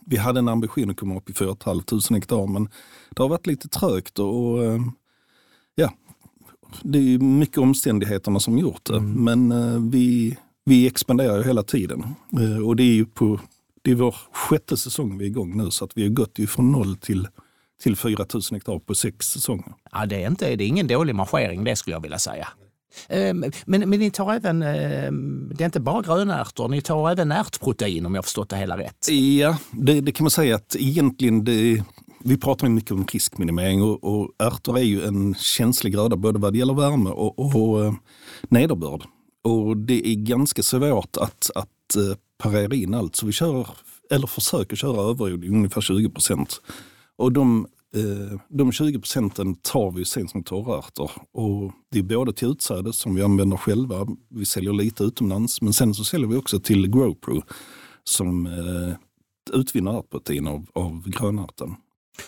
Vi 0.07 0.17
hade 0.17 0.39
en 0.39 0.49
ambition 0.49 0.91
att 0.91 0.97
komma 0.97 1.17
upp 1.17 1.31
i 1.31 1.35
4 1.35 1.57
500 1.65 1.85
hektar 2.11 2.47
men 2.47 2.69
det 3.11 3.23
har 3.23 3.29
varit 3.29 3.47
lite 3.47 3.69
trögt 3.69 4.19
och 4.19 4.65
eh, 4.65 4.81
ja, 5.75 5.93
det 6.83 6.99
är 6.99 7.19
mycket 7.19 7.59
omständigheterna 7.59 8.41
som 8.41 8.59
gjort 8.59 8.85
det. 8.85 8.97
Mm. 8.97 9.25
Men 9.25 9.53
eh, 9.53 9.81
vi, 9.91 10.37
vi 10.65 10.87
expanderar 10.87 11.37
ju 11.37 11.45
hela 11.45 11.63
tiden 11.63 12.05
eh, 12.41 12.67
och 12.67 12.77
det 12.77 12.83
är 12.83 12.95
ju 12.95 13.07
på 13.07 13.41
det 13.83 13.91
är 13.91 13.95
vår 13.95 14.17
sjätte 14.33 14.77
säsong 14.77 15.19
vi 15.19 15.25
är 15.25 15.29
igång 15.29 15.57
nu 15.57 15.71
så 15.71 15.85
att 15.85 15.93
vi 15.95 16.03
har 16.03 16.11
gått 16.11 16.39
från 16.49 16.73
noll 16.73 16.97
till 16.97 17.29
till 17.83 17.97
4 17.97 18.27
000 18.35 18.43
hektar 18.51 18.79
på 18.79 18.95
sex 18.95 19.27
säsonger. 19.27 19.73
Ja, 19.93 20.07
det, 20.07 20.23
är 20.23 20.27
inte, 20.27 20.57
det 20.57 20.65
är 20.65 20.69
ingen 20.69 20.87
dålig 20.87 21.15
marschering 21.15 21.65
det 21.65 21.77
skulle 21.77 21.97
jag 21.97 22.01
vilja 22.01 22.19
säga. 22.19 22.49
Ehm, 23.09 23.45
men, 23.67 23.91
men 23.91 24.01
ni 24.01 24.11
tar 24.11 24.35
även, 24.35 24.63
ehm, 24.63 25.53
det 25.55 25.65
är 25.65 25.67
inte 25.67 25.81
bara 25.81 26.03
grönärtor, 26.03 26.69
ni 26.69 26.81
tar 26.81 27.11
även 27.11 27.33
ärtprotein 27.33 28.07
om 28.07 28.15
jag 28.15 28.25
förstått 28.25 28.49
det 28.49 28.57
hela 28.57 28.79
rätt? 28.79 29.09
Ja, 29.11 29.59
det, 29.71 30.01
det 30.01 30.13
kan 30.13 30.25
man 30.25 30.31
säga 30.31 30.57
att 30.57 30.77
egentligen 30.79 31.45
det, 31.45 31.85
vi 32.25 32.37
pratar 32.37 32.69
mycket 32.69 32.91
om 32.91 33.07
riskminimering 33.07 33.83
och, 33.83 34.05
och 34.05 34.31
ärtor 34.39 34.79
är 34.79 34.83
ju 34.83 35.05
en 35.05 35.35
känslig 35.35 35.93
gröda 35.93 36.17
både 36.17 36.39
vad 36.39 36.53
det 36.53 36.59
gäller 36.59 36.75
värme 36.75 37.11
och, 37.11 37.39
och 37.39 37.85
eh, 37.85 37.95
nederbörd. 38.49 39.03
Och 39.45 39.77
det 39.77 40.09
är 40.09 40.15
ganska 40.15 40.63
svårt 40.63 41.17
att, 41.17 41.51
att 41.55 41.97
eh, 41.97 42.17
parera 42.39 42.75
in 42.75 42.95
allt 42.95 43.17
så 43.17 43.27
vi 43.27 43.33
kör, 43.33 43.69
eller 44.11 44.27
försöker 44.27 44.77
köra 44.77 45.11
överodling 45.11 45.57
ungefär 45.57 45.81
20 45.81 46.11
procent. 46.11 46.61
Och 47.19 47.33
de, 47.33 47.67
eh, 47.95 48.41
de 48.49 48.73
20 48.73 48.99
procenten 48.99 49.55
tar 49.55 49.91
vi 49.91 50.05
sen 50.05 50.29
som 50.29 50.43
torrärtor. 50.43 51.11
Och 51.33 51.73
det 51.91 51.99
är 51.99 52.03
både 52.03 52.33
till 52.33 52.49
utsäde 52.49 52.93
som 52.93 53.15
vi 53.15 53.23
använder 53.23 53.57
själva, 53.57 54.07
vi 54.29 54.45
säljer 54.45 54.73
lite 54.73 55.05
utomlands, 55.05 55.63
men 55.63 55.73
sen 55.73 55.95
så 55.95 56.05
säljer 56.05 56.29
vi 56.29 56.37
också 56.37 56.61
till 56.61 56.91
Growpro 56.91 57.43
som 58.05 58.47
eh, 58.47 58.95
utvinner 59.53 59.99
ärtprotein 59.99 60.47
av, 60.47 60.67
av 60.73 61.09
grönärten 61.09 61.75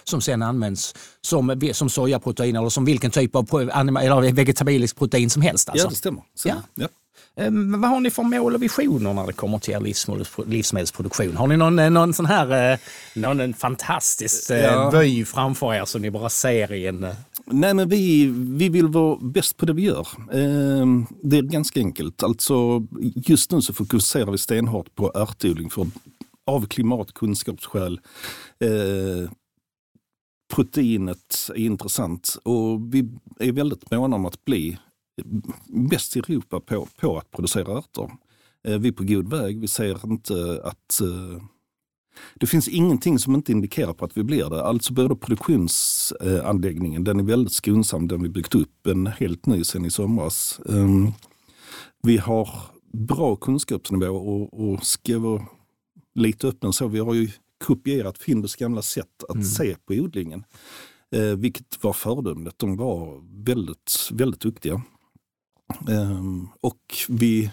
som 0.04 0.20
sen 0.20 0.42
används 0.42 0.94
som, 1.20 1.70
som 1.72 1.90
sojaprotein 1.90 2.56
eller 2.56 2.68
som 2.68 2.84
vilken 2.84 3.10
typ 3.10 3.36
av 3.36 3.70
eller 4.00 4.32
vegetabiliskt 4.32 4.98
protein 4.98 5.30
som 5.30 5.42
helst. 5.42 5.68
Alltså. 5.68 5.86
Ja, 5.86 5.90
det 5.90 5.96
stämmer. 5.96 6.22
Ja. 6.44 6.54
Ja. 6.74 6.88
Ehm, 7.38 7.80
vad 7.80 7.90
har 7.90 8.00
ni 8.00 8.10
för 8.10 8.22
mål 8.22 8.54
och 8.54 8.62
visioner 8.62 9.14
när 9.14 9.26
det 9.26 9.32
kommer 9.32 9.58
till 9.58 9.74
er 9.74 10.46
livsmedelsproduktion? 10.46 11.36
Har 11.36 11.46
ni 11.46 11.56
någon, 11.56 11.78
eh, 11.78 11.90
någon 11.90 12.14
sån 12.14 12.26
här 12.26 12.72
eh, 12.72 12.78
någon 13.14 13.54
fantastisk 13.54 14.50
eh, 14.50 14.60
ja. 14.60 14.90
vy 14.90 15.24
framför 15.24 15.74
er 15.74 15.84
som 15.84 16.02
ni 16.02 16.10
bara 16.10 16.28
ser 16.28 16.72
i 16.72 16.86
en... 16.86 17.06
Nej, 17.44 17.74
men 17.74 17.88
vi, 17.88 18.26
vi 18.36 18.68
vill 18.68 18.86
vara 18.86 19.18
bäst 19.20 19.56
på 19.56 19.66
det 19.66 19.72
vi 19.72 19.82
gör. 19.82 20.08
Eh, 20.32 20.86
det 21.22 21.38
är 21.38 21.42
ganska 21.42 21.80
enkelt. 21.80 22.22
Alltså, 22.22 22.86
just 23.14 23.50
nu 23.50 23.62
så 23.62 23.74
fokuserar 23.74 24.30
vi 24.30 24.38
stenhårt 24.38 24.94
på 24.94 25.12
ärtodling 25.14 25.70
för, 25.70 25.86
av 26.46 26.66
klimatkunskapsskäl. 26.66 28.00
Proteinet 30.54 31.50
är 31.54 31.60
intressant 31.60 32.38
och 32.44 32.94
vi 32.94 33.08
är 33.38 33.52
väldigt 33.52 33.90
måna 33.90 34.16
om 34.16 34.26
att 34.26 34.44
bli 34.44 34.78
bäst 35.66 36.16
i 36.16 36.18
Europa 36.18 36.60
på, 36.60 36.88
på 37.00 37.18
att 37.18 37.30
producera 37.30 37.78
ärtor. 37.78 38.12
Eh, 38.68 38.78
vi 38.78 38.88
är 38.88 38.92
på 38.92 39.04
god 39.04 39.30
väg. 39.30 39.60
Vi 39.60 39.68
ser 39.68 40.10
inte 40.10 40.60
att 40.64 41.00
eh, 41.00 41.42
det 42.34 42.46
finns 42.46 42.68
ingenting 42.68 43.18
som 43.18 43.34
inte 43.34 43.52
indikerar 43.52 43.92
på 43.92 44.04
att 44.04 44.16
vi 44.16 44.24
blir 44.24 44.50
det. 44.50 44.64
Alltså 44.64 44.92
både 44.92 45.16
produktionsanläggningen, 45.16 47.04
den 47.04 47.20
är 47.20 47.24
väldigt 47.24 47.52
skonsam, 47.52 48.08
den 48.08 48.22
vi 48.22 48.28
byggt 48.28 48.54
upp, 48.54 48.86
en 48.86 49.06
helt 49.06 49.46
ny 49.46 49.64
sen 49.64 49.84
i 49.84 49.90
somras. 49.90 50.60
Ehm, 50.68 51.12
vi 52.02 52.16
har 52.16 52.50
bra 52.92 53.36
kunskapsnivå 53.36 54.16
och, 54.16 54.70
och 54.70 54.86
ska 54.86 55.18
vara 55.18 55.46
lite 56.14 56.48
öppen 56.48 56.72
så, 56.72 56.88
vi 56.88 56.98
har 56.98 57.14
ju 57.14 57.30
kopierat 57.64 58.18
Findus 58.18 58.56
gamla 58.56 58.82
sätt 58.82 59.24
att 59.28 59.34
mm. 59.34 59.46
se 59.46 59.76
på 59.86 59.94
odlingen. 59.94 60.44
Eh, 61.10 61.22
vilket 61.22 61.84
var 61.84 61.92
föredömligt. 61.92 62.58
De 62.58 62.76
var 62.76 63.22
väldigt, 63.44 64.08
väldigt 64.12 64.40
duktiga. 64.40 64.82
Um, 65.88 66.48
och 66.60 66.80
vi 67.08 67.50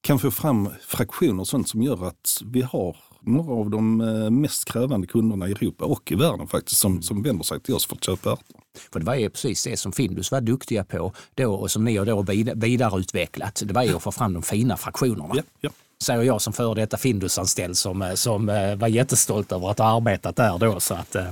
kan 0.00 0.18
få 0.18 0.30
fram 0.30 0.68
fraktioner 0.80 1.40
och 1.40 1.48
sånt 1.48 1.68
som 1.68 1.82
gör 1.82 2.06
att 2.06 2.42
vi 2.44 2.62
har 2.62 2.96
några 3.20 3.52
av 3.52 3.70
de 3.70 4.00
eh, 4.00 4.30
mest 4.30 4.64
krävande 4.64 5.06
kunderna 5.06 5.48
i 5.48 5.52
Europa 5.52 5.84
och 5.84 6.12
i 6.12 6.14
världen 6.14 6.46
faktiskt 6.46 6.80
som, 6.80 7.02
som 7.02 7.22
vänder 7.22 7.44
sig 7.44 7.60
till 7.60 7.74
oss 7.74 7.86
för 7.86 7.96
att 7.96 8.04
köpa 8.04 8.32
ärtor. 8.32 8.60
För 8.92 9.00
det 9.00 9.06
var 9.06 9.14
ju 9.14 9.30
precis 9.30 9.64
det 9.64 9.76
som 9.76 9.92
Findus 9.92 10.30
var 10.30 10.40
duktiga 10.40 10.84
på 10.84 11.12
då 11.34 11.54
och 11.54 11.70
som 11.70 11.84
ni 11.84 11.96
har 11.96 12.06
då 12.06 12.22
vidareutvecklat. 12.54 13.62
Det 13.66 13.74
var 13.74 13.82
ju 13.82 13.96
att 13.96 14.02
få 14.02 14.12
fram 14.12 14.32
de 14.32 14.42
fina 14.42 14.76
fraktionerna. 14.76 15.34
Ja, 15.34 15.42
ja. 15.60 15.70
Säger 16.04 16.22
jag 16.22 16.42
som 16.42 16.52
före 16.52 16.74
detta 16.74 16.96
Findus-anställd 16.96 17.76
som, 17.76 18.02
eh, 18.02 18.14
som 18.14 18.48
eh, 18.48 18.76
var 18.76 18.88
jättestolt 18.88 19.52
över 19.52 19.70
att 19.70 19.78
ha 19.78 19.96
arbetat 19.96 20.36
där 20.36 20.58
då. 20.58 20.80
Så 20.80 20.94
att, 20.94 21.14
eh, 21.14 21.28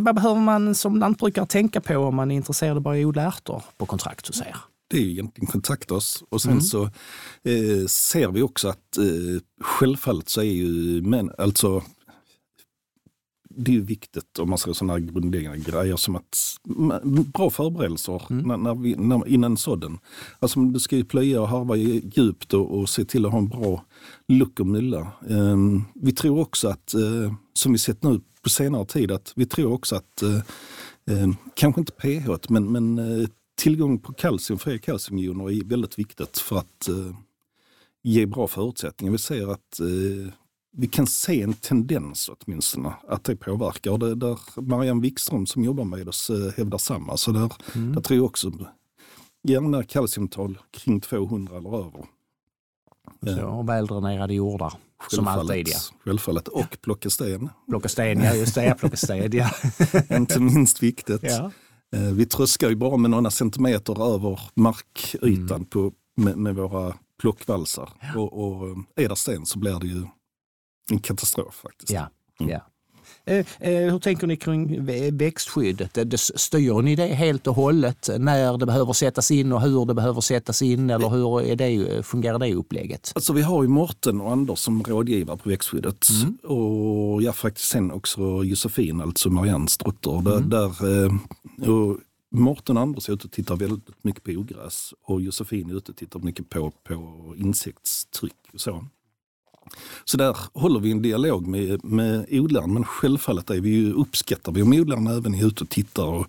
vad 0.00 0.14
behöver 0.14 0.40
man 0.40 0.74
som 0.74 0.98
lantbrukare 0.98 1.46
tänka 1.46 1.80
på 1.80 1.96
om 1.96 2.14
man 2.14 2.30
är 2.30 2.36
intresserad 2.36 2.76
av 2.76 2.88
att 2.88 2.98
odla 2.98 3.22
ärtor 3.22 3.62
på 3.78 3.86
kontrakt 3.86 4.26
hos 4.26 4.40
er? 4.40 4.56
det 4.90 4.96
är 4.96 5.02
egentligen 5.02 5.46
kontakta 5.46 5.94
oss. 5.94 6.24
Och 6.28 6.42
sen 6.42 6.50
mm. 6.50 6.62
så 6.62 6.84
eh, 7.44 7.86
ser 7.88 8.28
vi 8.28 8.42
också 8.42 8.68
att 8.68 8.98
eh, 8.98 9.42
självfallet 9.60 10.28
så 10.28 10.40
är 10.40 10.44
ju 10.44 11.02
men, 11.02 11.30
alltså 11.38 11.82
det 13.56 13.76
är 13.76 13.80
viktigt 13.80 14.38
om 14.38 14.48
man 14.48 14.58
ser 14.58 14.72
sådana 14.72 14.98
grundläggande 14.98 15.70
grejer 15.70 15.96
som 15.96 16.16
att 16.16 16.56
bra 17.34 17.50
förberedelser 17.50 18.22
mm. 18.30 18.48
när, 18.48 18.56
när 18.56 18.74
vi, 18.74 18.96
när, 18.96 19.28
innan 19.28 19.56
sådden. 19.56 19.98
Alltså 20.38 20.60
du 20.60 20.80
ska 20.80 20.96
ju 20.96 21.04
plöja 21.04 21.40
och 21.40 21.48
harva 21.48 21.76
djupt 21.76 22.54
och, 22.54 22.78
och 22.78 22.88
se 22.88 23.04
till 23.04 23.26
att 23.26 23.32
ha 23.32 23.38
en 23.38 23.48
bra 23.48 23.84
luck 24.28 24.60
och 24.60 24.66
mylla. 24.66 25.12
Um, 25.28 25.84
vi 25.94 26.12
tror 26.12 26.40
också 26.40 26.68
att, 26.68 26.94
uh, 26.96 27.32
som 27.52 27.72
vi 27.72 27.78
sett 27.78 28.02
nu 28.02 28.20
på 28.42 28.48
senare 28.48 28.86
tid, 28.86 29.12
att 29.12 29.32
vi 29.36 29.46
tror 29.46 29.72
också 29.72 29.96
att 29.96 30.22
uh, 30.22 30.40
uh, 31.10 31.34
kanske 31.54 31.80
inte 31.80 31.92
pH 31.92 32.30
men, 32.48 32.72
men 32.72 33.28
tillgång 33.54 33.98
på 33.98 34.12
kalcium, 34.12 34.58
fria 34.58 34.78
kalciumjoner 34.78 35.50
är 35.50 35.64
väldigt 35.64 35.98
viktigt 35.98 36.38
för 36.38 36.56
att 36.56 36.88
ge 38.02 38.26
bra 38.26 38.46
förutsättningar. 38.46 39.12
Vi 39.12 39.18
ser 39.18 39.52
att 39.52 39.80
eh, 39.80 40.32
vi 40.72 40.86
kan 40.86 41.06
se 41.06 41.42
en 41.42 41.52
tendens 41.52 42.28
åtminstone 42.28 42.92
att 43.08 43.24
det 43.24 43.36
påverkar. 43.36 43.98
Det, 43.98 44.14
där 44.14 44.38
Marianne 44.60 45.00
Wikström 45.00 45.46
som 45.46 45.64
jobbar 45.64 45.84
med 45.84 46.08
oss 46.08 46.30
eh, 46.30 46.52
hävdar 46.56 46.78
samma. 46.78 47.16
Så 47.16 47.32
där, 47.32 47.52
mm. 47.74 47.92
där 47.92 48.00
tror 48.00 48.16
jag 48.16 48.26
också 48.26 48.52
gärna 49.42 49.82
kalciumtal 49.82 50.58
kring 50.70 51.00
200 51.00 51.56
eller 51.56 51.78
över. 51.78 52.04
Så, 53.24 53.46
och 53.46 53.68
väldränerade 53.68 54.34
jordar. 54.34 54.72
Som 55.08 55.28
alltid 55.28 55.68
ja. 55.68 55.78
Självfallet. 56.04 56.48
Och 56.48 56.78
plocka 56.82 57.10
sten. 57.10 57.48
Plocka 57.68 57.88
sten, 57.88 58.20
ja 58.20 58.34
just 58.34 58.54
det. 58.54 58.74
Plocka 58.78 58.96
sten, 58.96 59.32
ja. 59.32 59.50
Inte 60.16 60.40
minst 60.40 60.82
viktigt. 60.82 61.22
Ja. 61.22 61.50
Eh, 61.96 62.00
vi 62.00 62.26
tröskar 62.26 62.68
ju 62.68 62.76
bara 62.76 62.96
med 62.96 63.10
några 63.10 63.30
centimeter 63.30 64.14
över 64.14 64.40
markytan 64.54 65.56
mm. 65.56 65.64
på, 65.64 65.92
med, 66.16 66.36
med, 66.36 66.54
våra 66.54 66.94
plockvalsar. 67.20 67.88
Ja. 68.00 68.20
Och, 68.20 68.62
och 68.62 68.78
är 68.96 69.08
det 69.08 69.16
sten 69.16 69.46
så 69.46 69.58
blir 69.58 69.78
det 69.80 69.86
ju 69.86 70.06
en 70.90 70.98
katastrof 70.98 71.54
faktiskt. 71.54 71.92
Ja, 71.92 72.10
mm. 72.40 72.52
ja. 72.52 72.60
Eh, 73.24 73.46
eh, 73.60 73.92
hur 73.92 73.98
tänker 73.98 74.26
ni 74.26 74.36
kring 74.36 74.86
växtskyddet? 75.16 76.20
styr 76.20 76.82
ni 76.82 76.96
det 76.96 77.06
helt 77.06 77.46
och 77.46 77.54
hållet 77.54 78.08
när 78.18 78.58
det 78.58 78.66
behöver 78.66 78.92
sättas 78.92 79.30
in 79.30 79.52
och 79.52 79.60
hur 79.60 79.86
det 79.86 79.94
behöver 79.94 80.20
sättas 80.20 80.62
in? 80.62 80.90
Eller 80.90 81.08
hur 81.08 81.42
är 81.42 81.56
det, 81.56 82.02
fungerar 82.02 82.38
det 82.38 82.54
upplägget? 82.54 83.12
Alltså 83.14 83.32
vi 83.32 83.42
har 83.42 83.62
ju 83.62 83.68
Morten 83.68 84.20
och 84.20 84.32
Anders 84.32 84.58
som 84.58 84.82
rådgivare 84.82 85.36
på 85.36 85.48
växtskyddet. 85.48 86.06
Mm. 86.22 86.34
Och 86.36 87.22
jag 87.22 87.36
faktiskt 87.36 87.68
sen 87.68 87.90
också 87.90 88.44
Josefin, 88.44 89.00
alltså 89.00 89.30
Mariannes 89.30 89.78
dotter. 89.78 90.18
Mm. 90.18 90.50
Där, 90.50 90.70
och 91.70 91.98
Morten 92.30 92.76
och 92.76 92.82
Anders 92.82 93.08
är 93.08 93.12
ute 93.12 93.26
och 93.26 93.32
tittar 93.32 93.56
väldigt 93.56 94.04
mycket 94.04 94.24
på 94.24 94.30
ogräs 94.30 94.94
och 95.02 95.20
Josefin 95.20 95.70
är 95.70 95.74
ute 95.74 95.92
och 95.92 95.96
tittar 95.96 96.20
mycket 96.20 96.48
på, 96.48 96.70
på 96.70 97.34
insektstryck 97.36 98.48
och 98.52 98.60
så. 98.60 98.84
Så 100.04 100.16
där 100.16 100.36
håller 100.52 100.80
vi 100.80 100.90
en 100.90 101.02
dialog 101.02 101.46
med, 101.46 101.84
med 101.84 102.26
odlaren, 102.30 102.74
men 102.74 102.84
självfallet 102.84 103.50
är 103.50 103.60
vi 103.60 103.70
ju, 103.70 103.92
uppskattar 103.92 104.52
vi 104.52 104.62
om 104.62 104.72
odlaren 104.72 105.06
även 105.06 105.34
är 105.34 105.46
ute 105.46 105.64
och 105.64 105.70
tittar 105.70 106.06
och 106.06 106.26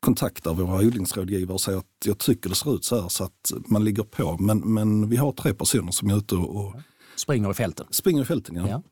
kontaktar 0.00 0.54
våra 0.54 0.86
odlingsrådgivare 0.86 1.54
och 1.54 1.60
säger 1.60 1.78
att 1.78 1.84
jag 2.04 2.18
tycker 2.18 2.48
det 2.48 2.54
ser 2.54 2.74
ut 2.74 2.84
så 2.84 3.00
här 3.00 3.08
så 3.08 3.24
att 3.24 3.52
man 3.66 3.84
ligger 3.84 4.02
på. 4.02 4.36
Men, 4.40 4.58
men 4.58 5.08
vi 5.08 5.16
har 5.16 5.32
tre 5.32 5.54
personer 5.54 5.92
som 5.92 6.10
är 6.10 6.16
ute 6.16 6.34
och, 6.34 6.74
springer 7.16 7.50
i 7.50 7.54
fälten. 7.54 7.86
Springer 7.90 8.22
i 8.22 8.24
fälten, 8.24 8.56
ja. 8.56 8.68
ja. 8.68 8.82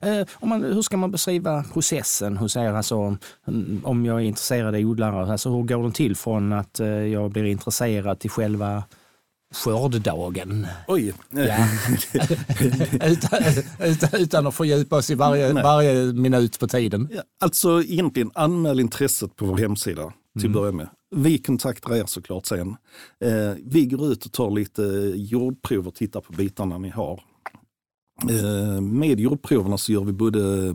Eh, 0.00 0.26
om 0.32 0.48
man, 0.48 0.64
hur 0.64 0.82
ska 0.82 0.96
man 0.96 1.10
beskriva 1.10 1.64
processen 1.72 2.36
hos 2.36 2.56
er? 2.56 2.72
Alltså, 2.72 3.16
om 3.82 4.04
jag 4.06 4.16
är 4.16 4.24
intresserad 4.24 4.74
av 4.74 4.80
odlare, 4.80 5.32
alltså, 5.32 5.50
hur 5.50 5.62
går 5.62 5.82
den 5.82 5.92
till 5.92 6.16
från 6.16 6.52
att 6.52 6.80
eh, 6.80 6.88
jag 6.88 7.30
blir 7.30 7.44
intresserad 7.44 8.18
till 8.18 8.30
själva 8.30 8.84
skörddagen. 9.54 10.66
Oj! 10.88 11.14
Ja. 11.30 11.68
utan, 13.06 13.40
utan, 13.80 14.20
utan, 14.20 14.46
att 14.46 14.54
fördjupa 14.54 14.96
oss 14.96 15.10
i 15.10 15.14
varje, 15.14 15.52
varje 15.52 16.12
minut 16.12 16.58
på 16.58 16.68
tiden. 16.68 17.08
Ja, 17.12 17.22
alltså 17.40 17.82
egentligen 17.82 18.30
anmäl 18.34 18.80
intresset 18.80 19.36
på 19.36 19.46
vår 19.46 19.58
hemsida 19.58 20.12
till 20.38 20.46
mm. 20.46 20.56
att 20.56 20.62
börja 20.62 20.72
med. 20.72 20.88
Vi 21.16 21.38
kontaktar 21.38 21.96
er 21.96 22.04
såklart 22.06 22.46
sen. 22.46 22.76
Eh, 23.24 23.52
vi 23.64 23.86
går 23.86 24.12
ut 24.12 24.26
och 24.26 24.32
tar 24.32 24.50
lite 24.50 24.82
jordprov 25.14 25.86
och 25.88 25.94
tittar 25.94 26.20
på 26.20 26.32
bitarna 26.32 26.78
ni 26.78 26.88
har. 26.88 27.20
Eh, 28.30 28.80
med 28.80 29.20
jordproverna 29.20 29.78
så 29.78 29.92
gör 29.92 30.04
vi 30.04 30.12
både 30.12 30.74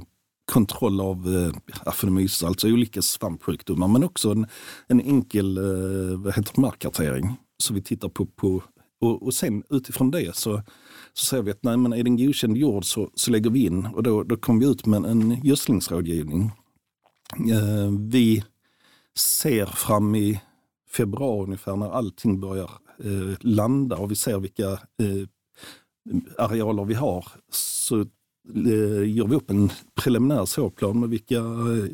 kontroll 0.52 1.02
av 1.02 1.36
eh, 1.36 1.78
afenomys, 1.86 2.44
alltså 2.44 2.68
olika 2.68 3.02
svampsjukdomar, 3.02 3.88
men 3.88 4.04
också 4.04 4.32
en, 4.32 4.48
en 4.88 5.02
enkel 5.02 5.58
eh, 5.58 6.20
vad 6.20 6.36
heter 6.36 6.62
markkartering 6.62 7.38
så 7.64 7.74
vi 7.74 7.82
tittar 7.82 8.10
på, 8.10 8.26
på 8.26 8.64
och, 9.02 9.24
och 9.24 9.34
sen 9.34 9.64
utifrån 9.70 10.12
det 10.12 10.36
så, 10.36 10.62
så 11.14 11.26
ser 11.26 11.42
vi 11.42 11.52
att 11.52 11.64
nej, 11.64 11.78
men 11.78 11.94
är 11.94 12.04
den 12.04 12.18
godkänd 12.18 12.58
jord 12.58 12.86
så, 12.86 13.10
så 13.14 13.32
lägger 13.32 13.50
vi 13.50 13.66
in 13.66 13.86
och 13.86 14.04
då, 14.04 14.24
då 14.24 14.36
kommer 14.38 14.60
vi 14.60 14.72
ut 14.72 14.86
med 14.86 15.06
en 15.06 15.42
gödslingsrådgivning. 15.44 16.52
Eh, 17.52 17.92
vi 18.10 18.44
ser 19.18 19.66
fram 19.66 20.16
i 20.16 20.42
februari 20.90 21.44
ungefär 21.44 21.76
när 21.76 21.90
allting 21.90 22.40
börjar 22.40 22.72
eh, 23.04 23.38
landa 23.40 23.98
och 23.98 24.12
vi 24.12 24.16
ser 24.16 24.40
vilka 24.40 24.72
eh, 24.72 25.28
arealer 26.38 26.86
vi 26.86 26.94
har 26.94 27.26
så 27.52 28.00
eh, 28.00 29.16
gör 29.16 29.28
vi 29.28 29.36
upp 29.36 29.50
en 29.50 29.70
preliminär 29.96 30.46
såplan 30.46 31.00
med 31.00 31.10
vilka 31.10 31.38
eh, 31.38 31.86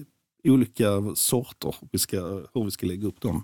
olika 0.43 1.15
sorter 1.15 1.75
vi 1.91 1.99
ska, 1.99 2.17
hur 2.53 2.63
vi 2.63 2.71
ska 2.71 2.87
lägga 2.87 3.07
upp 3.07 3.21
dem. 3.21 3.43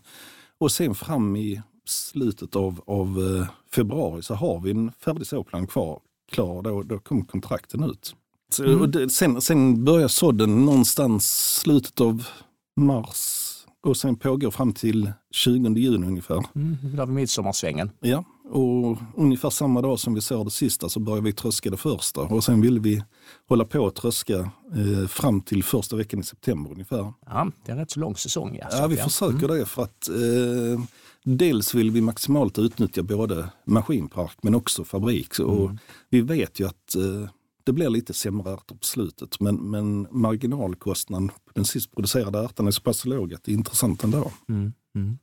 Och 0.57 0.71
sen 0.71 0.95
fram 0.95 1.35
i 1.35 1.61
slutet 1.85 2.55
av, 2.55 2.81
av 2.85 3.07
eh, 3.07 3.47
februari 3.75 4.21
så 4.21 4.33
har 4.33 4.59
vi 4.59 4.71
en 4.71 4.91
färdig 4.99 5.27
såplan 5.27 5.67
kvar, 5.67 5.99
klar. 6.31 6.61
Då, 6.61 6.83
då 6.83 6.99
kommer 6.99 7.23
kontrakten 7.23 7.83
ut. 7.83 8.15
Så, 8.49 8.63
mm. 8.63 8.91
det, 8.91 9.09
sen, 9.09 9.41
sen 9.41 9.85
börjar 9.85 10.07
sådden 10.07 10.65
någonstans 10.65 11.55
slutet 11.61 12.01
av 12.01 12.27
mars 12.75 13.51
och 13.83 13.97
sen 13.97 14.15
pågår 14.15 14.51
fram 14.51 14.73
till 14.73 15.11
20 15.31 15.79
juni 15.79 16.07
ungefär. 16.07 16.43
Mm, 16.55 16.77
där 16.81 17.05
vid 17.05 17.15
midsommarsvängen. 17.15 17.91
Ja, 17.99 18.23
och 18.55 18.97
ungefär 19.15 19.49
samma 19.49 19.81
dag 19.81 19.99
som 19.99 20.13
vi 20.13 20.21
såg 20.21 20.45
det 20.45 20.51
sista 20.51 20.89
så 20.89 20.99
började 20.99 21.23
vi 21.25 21.33
tröska 21.33 21.69
det 21.69 21.77
första 21.77 22.21
och 22.21 22.43
sen 22.43 22.61
ville 22.61 22.79
vi 22.79 23.03
hålla 23.49 23.65
på 23.65 23.87
att 23.87 23.95
tröska 23.95 24.51
eh, 24.75 25.07
fram 25.07 25.41
till 25.41 25.63
första 25.63 25.95
veckan 25.95 26.19
i 26.19 26.23
september 26.23 26.71
ungefär. 26.71 27.13
Ja, 27.25 27.51
det 27.65 27.71
är 27.71 27.73
en 27.73 27.79
rätt 27.79 27.91
så 27.91 27.99
lång 27.99 28.15
säsong. 28.15 28.57
Ja, 28.61 28.67
ja 28.71 28.87
vi 28.87 28.95
försöker 28.95 29.45
mm. 29.45 29.57
det 29.57 29.65
för 29.65 29.83
att 29.83 30.09
eh, 30.09 30.85
dels 31.23 31.73
vill 31.73 31.91
vi 31.91 32.01
maximalt 32.01 32.59
utnyttja 32.59 33.03
både 33.03 33.49
maskinpark 33.65 34.37
men 34.41 34.55
också 34.55 34.83
fabrik. 34.83 35.39
Och 35.39 35.65
mm. 35.65 35.77
Vi 36.09 36.21
vet 36.21 36.59
ju 36.59 36.67
att 36.67 36.95
eh, 36.95 37.29
det 37.63 37.73
blir 37.73 37.89
lite 37.89 38.13
sämre 38.13 38.53
ärtor 38.53 38.75
på 38.75 38.85
slutet 38.85 39.39
men, 39.39 39.55
men 39.55 40.07
marginalkostnaden 40.11 41.31
den 41.53 41.65
sist 41.65 41.91
producerade 41.91 42.39
ärtan 42.39 42.67
är 42.67 42.71
så 42.71 42.81
pass 42.81 43.05
låg 43.05 43.33
att 43.33 43.43
det 43.43 43.51
är 43.51 43.53
intressant 43.53 44.03
ändå. 44.03 44.31
Mm. 44.49 44.73
Mm. 44.95 45.17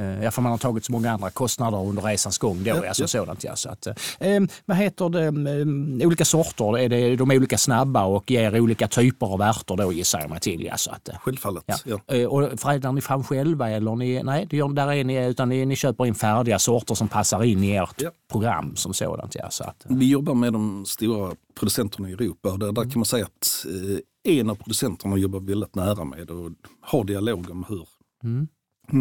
Eh, 0.00 0.24
ja, 0.24 0.30
för 0.30 0.42
man 0.42 0.50
har 0.52 0.58
tagit 0.58 0.84
så 0.84 0.92
många 0.92 1.12
andra 1.12 1.30
kostnader 1.30 1.78
under 1.88 2.02
resans 2.02 2.38
gång. 2.38 2.64
Då, 2.64 2.70
Ja, 2.70 2.88
alltså 2.88 3.02
ja. 3.02 3.06
Sådant, 3.08 3.44
ja. 3.44 3.56
så 3.56 3.68
att, 3.68 3.86
eh, 3.86 3.94
vad 4.64 4.76
heter 4.76 5.08
det, 5.08 5.24
eh, 6.00 6.06
olika 6.06 6.24
sorter, 6.24 6.78
är 6.78 6.88
det, 6.88 7.16
de 7.16 7.30
är 7.30 7.36
olika 7.36 7.58
snabba 7.58 8.04
och 8.04 8.30
ger 8.30 8.60
olika 8.60 8.88
typer 8.88 9.26
av 9.26 9.40
ärtor 9.42 9.76
då 9.76 9.92
gissar 9.92 10.20
jag 10.20 10.30
mig 10.30 10.40
till. 10.40 10.64
Ja, 10.64 10.76
så 10.76 10.90
att, 10.90 11.08
eh, 11.08 11.18
Självfallet. 11.18 11.64
Ja. 11.66 11.76
Ja. 11.84 12.14
Eh, 12.16 12.26
Och 12.26 12.60
förädlar 12.60 12.92
ni 12.92 13.00
fram 13.00 13.24
själva 13.24 13.70
eller 13.70 13.96
ni, 13.96 14.22
nej, 14.22 14.46
det 14.50 14.56
gör, 14.56 14.68
där 14.68 14.92
är 14.92 15.04
ni, 15.04 15.26
utan 15.26 15.48
ni, 15.48 15.66
ni 15.66 15.76
köper 15.76 16.06
in 16.06 16.14
färdiga 16.14 16.58
sorter 16.58 16.94
som 16.94 17.08
passar 17.08 17.44
in 17.44 17.64
i 17.64 17.70
ert 17.76 18.02
Ja. 18.02 18.10
program 18.32 18.76
som 18.76 18.94
sådant. 18.94 19.34
Ja, 19.34 19.50
så 19.50 19.64
att, 19.64 19.90
eh, 19.90 19.96
Vi 19.96 20.08
jobbar 20.10 20.34
med 20.34 20.52
de 20.52 20.84
stora 20.86 21.34
producenterna 21.58 22.08
i 22.10 22.12
Europa 22.12 22.50
och 22.52 22.58
där, 22.58 22.72
där 22.72 22.82
kan 22.82 22.92
man 22.94 23.04
säga 23.04 23.24
att 23.24 23.66
eh, 24.24 24.38
en 24.38 24.50
av 24.50 24.54
producenterna 24.54 25.16
jobbar 25.16 25.40
väldigt 25.40 25.74
nära 25.74 26.04
med 26.04 26.30
och 26.30 26.50
har 26.80 27.04
dialog 27.04 27.50
om 27.50 27.64
hur 27.68 27.88
mm. 28.24 28.48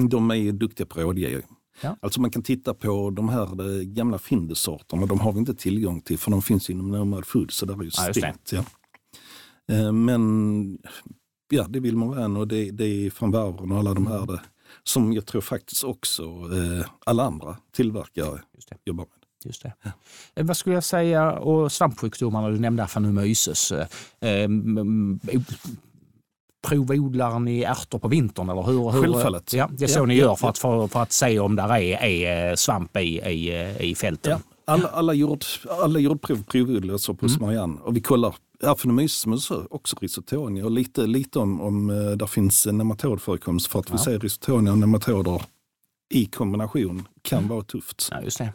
De 0.10 0.32
är 0.32 0.52
duktiga 0.52 0.88
på 0.88 1.00
rådgivning. 1.00 1.44
Ja. 1.82 1.98
Alltså 2.02 2.22
man 2.22 2.32
kan 2.32 2.44
titta 2.44 2.74
på 2.74 3.10
de 3.10 3.30
här 3.30 3.78
eh, 3.78 3.82
gamla 3.84 4.18
Findus-sorterna, 4.18 5.06
de 5.06 5.20
har 5.20 5.32
vi 5.34 5.40
inte 5.40 5.56
tillgång 5.56 6.02
till 6.02 6.18
för 6.20 6.32
de 6.32 6.42
finns 6.42 6.70
inom 6.70 6.92
Nomad 6.92 7.26
Food 7.26 7.52
så 7.52 7.66
där 7.66 7.74
är 7.80 7.84
ju 7.84 7.92
Ja, 7.98 8.14
stängt. 8.14 8.52
Ja. 8.52 8.64
Eh, 9.76 9.92
Men 9.92 10.78
ja, 11.50 11.66
det 11.70 11.80
vill 11.80 11.98
man 11.98 12.08
vara 12.10 12.26
och 12.40 12.48
det, 12.48 12.72
det 12.72 12.86
är 12.86 13.10
från 13.10 13.32
Varvren 13.32 13.72
och 13.72 13.78
alla 13.78 13.94
de 13.94 14.08
här 14.08 14.26
det, 14.26 14.42
som 14.84 15.14
jag 15.14 15.26
tror 15.26 15.42
faktiskt 15.42 15.84
också 15.84 16.24
eh, 16.24 16.86
alla 17.06 17.24
andra 17.24 17.58
tillverkare 17.72 18.42
jobbar 18.86 19.04
med. 19.04 19.12
Just 19.46 19.64
det. 19.64 19.74
Eh, 20.36 20.46
Vad 20.46 20.58
skulle 20.58 20.76
jag 20.76 20.84
säga, 20.84 21.32
och 21.32 21.72
svampsjukdomarna, 21.72 22.50
du 22.50 22.60
nämnde 22.60 22.84
afanomyces. 22.84 23.72
Eh, 23.72 23.88
mm, 24.22 25.20
provodlar 26.68 27.40
ni 27.40 27.62
ärtor 27.62 28.00
på 28.00 28.08
vintern? 28.08 28.50
Eller 28.50 28.64
hur, 28.64 28.92
hur, 28.92 29.02
Självfallet. 29.02 29.54
Ja, 29.54 29.70
det 29.78 29.84
är 29.84 29.88
så 29.88 30.00
Ja, 30.00 30.06
ni 30.06 30.16
gör 30.16 30.36
för 30.36 30.50
att, 30.50 30.58
för, 30.58 30.88
för 30.88 31.02
att 31.02 31.12
se 31.12 31.40
om 31.40 31.56
där 31.56 31.70
är, 31.78 32.04
är 32.04 32.50
eh, 32.50 32.56
svamp 32.56 32.98
i, 32.98 33.00
i, 33.00 33.62
eh, 33.62 33.82
i 33.82 33.96
fälten? 33.96 34.32
Ja. 34.32 34.74
Alla, 34.74 34.88
alla, 34.88 35.14
jord, 35.14 35.44
alla 35.82 36.00
jordprov 36.00 36.44
provodlas 36.44 37.08
på 37.08 37.18
Mm. 37.22 37.38
Marianne 37.42 37.78
och 37.84 37.96
vi 37.96 38.02
kollar 38.02 38.36
så 39.38 39.68
också 39.70 39.96
risotonia 40.02 40.66
och 40.66 40.72
lite, 40.72 41.02
lite 41.08 41.40
om, 41.40 41.62
om 41.62 41.90
eh, 41.90 41.96
där 41.96 42.26
finns 42.26 42.66
nematodförekomst 42.66 43.68
för 43.68 43.80
att 43.80 43.90
vi 43.90 43.94
Ja. 43.94 43.98
ser 43.98 44.20
risotonia 44.20 44.72
och 44.72 44.78
nematoder 44.78 45.42
i 46.10 46.26
kombination 46.26 47.08
kan 47.22 47.48
vara 47.48 47.64
tufft. 47.64 48.08
Ja, 48.12 48.22
just 48.22 48.38
det. 48.38 48.54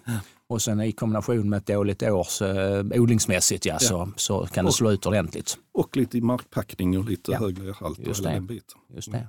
Och 0.49 0.62
sen 0.62 0.80
i 0.80 0.92
kombination 0.92 1.49
med 1.50 1.57
ett 1.57 1.66
dåligt 1.66 2.02
års 2.02 2.42
eh, 2.42 2.85
odlingsmässigt 2.95 3.66
ja, 3.66 3.78
Så, 3.78 4.12
så 4.16 4.47
kan 4.47 4.64
det 4.64 4.69
Och- 4.69 4.75
slå 4.75 4.90
ut 4.90 5.07
ordentligt. 5.07 5.59
Och 5.73 5.97
lite 5.97 6.19
i 6.19 6.21
markpackning 6.21 6.99
och 6.99 7.04
lite 7.04 7.33
Ja. 7.33 7.38
högre 7.38 7.73
halt 7.80 7.99
och 7.99 8.04
hela 8.16 8.28
det. 8.28 8.35
den 8.35 8.47
biten. 8.47 8.78
Just 8.95 9.12
det. 9.12 9.26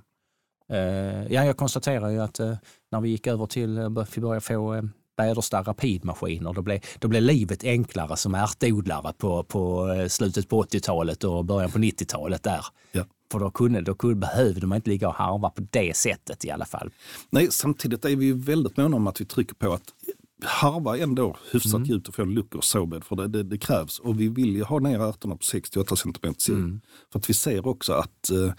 Eh, 0.70 1.34
ja, 1.34 1.46
jag 1.46 1.58
konstaterar 1.58 2.10
ju 2.10 2.20
att 2.22 2.40
eh, 2.40 2.56
när 2.92 3.01
vi 3.01 3.10
gick 3.10 3.28
över 3.28 3.46
till 3.46 3.78
uh, 3.78 3.90
börja 3.90 4.42
få 4.42 4.75
uh, 4.75 4.84
Bäderstad 5.18 5.62
rapidmaskiner, 5.62 6.54
då 6.54 6.62
blev, 6.62 6.80
då 7.00 7.08
blev 7.08 7.22
livet 7.24 7.63
enklare 7.63 8.18
som 8.18 8.36
ärtodlare 8.36 9.13
på, 9.18 9.44
på 9.44 9.88
slutet 10.10 10.50
på 10.50 10.63
80-talet 10.63 11.24
och 11.24 11.46
början 11.46 11.72
på 11.72 11.80
90-talet 11.80 12.44
där. 12.44 12.66
Ja. 12.92 13.04
För 13.31 13.39
då, 13.39 13.51
kunde, 13.51 13.81
då 13.81 13.93
kunde, 13.93 14.15
behövde 14.15 14.67
man 14.67 14.75
inte 14.75 14.89
ligga 14.89 15.07
och 15.07 15.15
harva 15.15 15.50
på 15.50 15.61
det 15.69 15.97
sättet 15.97 16.45
i 16.45 16.51
alla 16.51 16.65
fall. 16.65 16.89
Nej, 17.29 17.47
samtidigt 17.51 18.05
är 18.05 18.15
vi 18.15 18.25
ju 18.25 18.33
väldigt 18.33 18.77
måna 18.77 18.95
om 18.95 19.07
att 19.07 19.21
vi 19.21 19.25
trycker 19.25 19.55
på 19.55 19.73
att 19.73 19.83
harva 20.43 20.97
ändå 20.97 21.38
hyfsat 21.51 21.73
Mm. 21.73 21.85
djupt 21.89 22.07
och 22.07 22.15
få 22.15 22.21
en 22.21 22.33
luckor 22.33 22.61
såbädd 22.61 23.03
för 23.03 23.15
det, 23.15 23.27
det, 23.27 23.43
det 23.43 23.57
krävs. 23.57 24.00
Och 24.00 24.19
vi 24.19 24.27
vill 24.27 24.55
ju 24.55 24.63
ha 24.63 24.79
ner 24.79 25.00
ärtorna 25.00 25.35
på 25.35 25.43
68 25.43 25.95
cm. 25.95 26.33
Mm. 26.50 26.81
För 27.11 27.19
att 27.19 27.29
vi 27.29 27.33
ser 27.33 27.67
också 27.67 27.93
att 27.93 28.29
eh, 28.31 28.53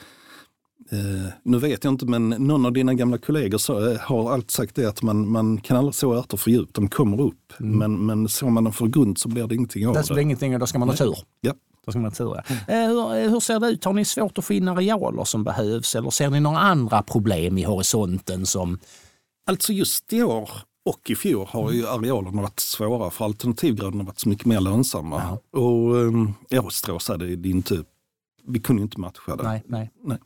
Eh, 0.90 1.32
nu 1.42 1.58
vet 1.58 1.84
jag 1.84 1.92
inte 1.92 2.06
men 2.06 2.28
någon 2.28 2.66
av 2.66 2.72
dina 2.72 2.94
gamla 2.94 3.18
kollegor 3.18 3.58
så, 3.58 3.88
eh, 3.90 3.98
har 4.00 4.32
alltid 4.32 4.50
sagt 4.50 4.74
det 4.74 4.84
att 4.88 5.02
man, 5.02 5.28
man 5.28 5.60
kan 5.60 5.76
aldrig 5.76 5.94
så 5.94 6.12
ärtor 6.14 6.38
för 6.38 6.50
djupt, 6.50 6.74
de 6.74 6.88
kommer 6.88 7.20
upp. 7.20 7.52
Men, 7.58 8.06
men 8.06 8.28
så 8.28 8.50
man 8.50 8.64
dem 8.64 8.72
för 8.72 8.86
grunt 8.86 9.18
så 9.18 9.28
blir 9.28 9.46
det 9.46 9.54
ingenting 9.54 9.86
av 9.86 9.92
Mm. 9.94 10.02
Det 10.02 10.08
blir 10.08 10.16
det. 10.16 10.22
ingenting 10.22 10.54
och 10.54 10.60
då 10.60 10.66
ska 10.66 10.78
man 10.78 10.88
ha 10.88 10.96
tur. 10.96 11.18
Ja. 11.40 11.52
Då 11.86 11.92
ska 11.92 11.98
man 11.98 12.10
ha 12.10 12.16
tur 12.16 12.36
ja. 12.36 12.74
eh, 12.74 12.88
hur, 12.88 13.30
hur 13.30 13.40
ser 13.40 13.60
det 13.60 13.68
ut? 13.68 13.84
Har 13.84 13.92
ni 13.92 14.04
svårt 14.04 14.38
att 14.38 14.44
få 14.44 14.52
in 14.52 14.68
arealer 14.68 15.24
som 15.24 15.44
behövs 15.44 15.94
eller 15.94 16.11
ser 16.11 16.30
ni 16.30 16.40
några 16.40 16.59
andra 16.59 17.02
problem 17.02 17.59
i 17.59 17.62
horisonten 17.62 18.46
som 18.46 18.78
Alltså 19.46 19.72
just 19.72 20.12
i 20.12 20.22
år 20.22 20.50
och 20.85 21.11
i 21.11 21.14
fjol 21.14 21.46
har 21.50 21.72
ju 21.72 21.87
arealerna 21.87 22.42
varit 22.42 22.61
svåra 22.61 23.11
för 23.11 23.24
alternativgrödorna 23.24 23.98
har 23.98 24.07
varit 24.07 24.18
så 24.18 24.28
mycket 24.28 24.46
mer 24.46 24.61
lönsamma. 24.61 25.38
Och 25.50 25.94
um, 25.94 26.35
ja, 26.48 26.70
stråsa, 26.70 27.16
det, 27.16 27.37
det 27.37 27.48
är 27.48 27.50
inte, 27.50 27.85
vi 28.46 28.61
kunde 28.61 28.80
ju 28.80 28.85
inte 28.85 29.00
matcha 29.00 29.37
det. 29.37 29.42
Nej, 29.42 29.62
nej. 29.66 29.90
Nej. 30.04 30.18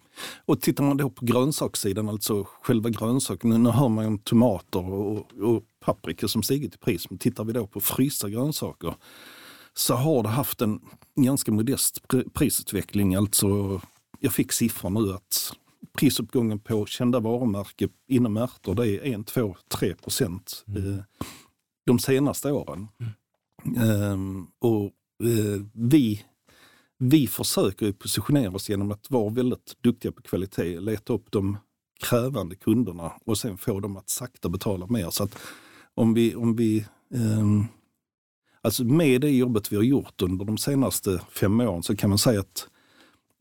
Och 0.47 0.61
tittar 0.61 0.85
man 0.85 0.97
då 0.97 1.11
på 1.11 1.25
grönsakssidan, 1.25 2.09
alltså 2.09 2.47
själva 2.63 2.91
grönsaken, 2.91 3.51
nu, 3.51 3.59
nu 3.59 3.71
hör 3.71 3.89
man 3.89 4.05
ju 4.05 4.09
om 4.09 4.19
tomater 4.19 4.93
och, 4.93 5.33
och 5.41 5.63
paprika 5.85 6.29
som 6.29 6.43
stigit 6.43 6.75
i 6.75 6.79
pris, 6.79 7.11
men 7.11 7.19
tittar 7.19 7.45
vi 7.45 7.53
då 7.53 7.67
på 7.67 7.81
frysta 7.81 8.29
grönsaker 8.29 8.95
så 9.79 9.95
har 9.95 10.23
det 10.23 10.29
haft 10.29 10.63
en 10.63 10.81
ganska 11.15 11.53
modest 11.53 12.03
pr- 12.09 12.31
prisutveckling. 12.31 13.15
Alltså, 13.15 13.81
jag 14.21 14.33
fick 14.33 14.53
siffror 14.53 14.91
nu 14.91 15.13
att 15.13 15.53
prisuppgången 15.99 16.59
på 16.59 16.87
kända 16.87 17.21
varumärken 17.21 17.89
inom 18.09 18.37
ärtor 18.37 18.75
det 18.75 18.89
är 18.89 19.21
1, 19.21 19.27
2, 19.27 19.57
3 19.69 19.95
procent 19.95 20.65
eh, 20.69 21.05
de 21.87 21.99
senaste 21.99 22.53
åren. 22.53 22.89
Ehm, 23.77 24.47
och 24.59 24.85
eh, 25.25 25.63
vi 25.73 26.25
vi 26.99 27.27
försöker 27.27 27.93
positionera 27.93 28.51
oss 28.51 28.69
genom 28.69 28.91
att 28.91 29.11
vara 29.11 29.31
väldigt 29.31 29.77
duktiga 29.81 30.13
på 30.13 30.23
kvalitet, 30.23 30.81
leta 30.81 31.13
upp 31.13 31.31
de 31.31 31.59
krävande 32.05 32.57
kunderna 32.57 33.13
och 33.25 33.39
sen 33.39 33.59
få 33.59 33.81
dem 33.81 33.97
att 33.97 34.11
sakta 34.11 34.49
betala 34.49 34.87
mer. 34.87 35.11
Så 35.11 35.25
att 35.25 35.39
om 35.95 36.15
vi, 36.15 36.35
om 36.35 36.57
vi 36.57 36.87
ehm, 37.15 37.65
alltså 38.67 38.85
med 38.85 39.21
det 39.21 39.31
jobbet 39.31 39.73
vi 39.73 39.77
har 39.77 39.83
gjort 39.83 40.23
under 40.23 40.45
de 40.45 40.59
senaste 40.59 41.21
fem 41.41 41.61
åren 41.61 41.83
så 41.83 41.97
kan 41.97 42.11
man 42.11 42.19
säga 42.19 42.41
att 42.41 42.69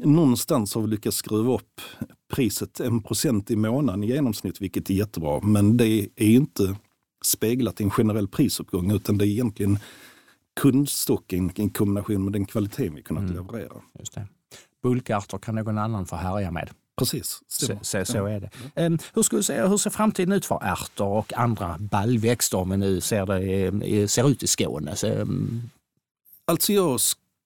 någonstans 0.03 0.75
har 0.75 0.81
vi 0.81 0.87
lyckats 0.87 1.17
skruva 1.17 1.53
upp 1.53 1.81
priset 2.33 2.79
en 2.79 3.01
procent 3.03 3.51
i 3.51 3.55
månaden 3.55 4.03
i 4.03 4.07
genomsnitt, 4.07 4.61
vilket 4.61 4.89
är 4.89 4.93
jättebra. 4.93 5.39
Men 5.43 5.77
det 5.77 6.09
är 6.15 6.27
inte 6.35 6.75
speglat 7.25 7.81
i 7.81 7.83
en 7.83 7.89
generell 7.89 8.27
prisuppgång 8.27 8.91
utan 8.91 9.17
det 9.17 9.25
är 9.25 9.27
egentligen 9.27 9.79
kundstocken 10.61 11.51
i 11.55 11.69
kombination 11.69 12.23
med 12.23 12.33
den 12.33 12.45
kvaliteten 12.45 12.95
vi 12.95 13.03
kunnat 13.03 13.23
Mm. 13.23 13.35
leverera. 13.35 13.81
Just 13.99 14.13
det. 14.13 14.27
Bulkärtor 14.83 15.37
kan 15.37 15.55
någon 15.55 15.77
annan 15.77 16.05
få 16.05 16.15
härja 16.15 16.51
med. 16.51 16.69
Precis, 16.97 17.41
Så, 17.47 17.65
stämmer. 17.65 17.83
så, 17.83 18.05
så 18.05 18.25
är 18.25 18.39
det. 18.39 18.49
Ehm, 18.75 18.97
hur, 19.13 19.23
skulle 19.23 19.39
du 19.39 19.43
säga, 19.43 19.67
hur 19.67 19.77
ser 19.77 19.89
framtiden 19.89 20.31
ut 20.31 20.45
för 20.45 20.59
ärtor 20.63 21.07
och 21.07 21.33
andra 21.33 21.77
baljväxter 21.79 22.57
om 22.57 22.69
vi 22.69 22.77
nu 22.77 23.01
ser, 23.01 23.25
det, 23.25 24.07
ser 24.07 24.29
ut 24.29 24.43
i 24.43 24.47
Skåne? 24.47 24.95
Så, 24.95 25.07
ehm, 25.07 25.61
Alltså 26.47 26.73
jag, 26.73 26.99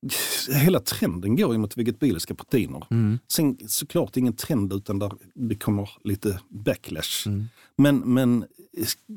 hela 0.54 0.80
trenden 0.80 1.36
går 1.36 1.52
ju 1.52 1.58
mot 1.58 1.78
vegetabiliska 1.78 2.36
proteiner. 2.36 2.84
mm, 2.92 3.20
Sen 3.28 3.58
såklart 3.68 4.18
ingen 4.18 4.34
trend 4.34 4.74
utan 4.74 5.00
där 5.00 5.12
det 5.34 5.56
kommer 5.56 5.90
lite 6.04 6.40
backlash. 6.50 7.28
mm, 7.28 7.50
Men, 7.78 7.98
men 8.00 8.46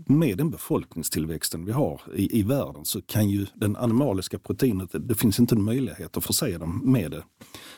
med 0.07 0.39
den 0.39 0.51
befolkningstillväxten 0.51 1.65
vi 1.65 1.73
har 1.73 2.01
i, 2.15 2.39
i 2.39 2.43
världen 2.43 2.85
så 2.85 3.03
kan 3.03 3.29
ju 3.29 3.47
den 3.55 3.77
animaliska 3.77 4.39
proteinet, 4.39 4.91
det, 4.93 5.15
finns 5.15 5.41
inte 5.41 5.55
en 5.55 5.63
möjlighet 5.63 6.17
att 6.17 6.25
förse 6.25 6.59
dem 6.59 6.81
med 6.85 7.11
det. 7.11 7.25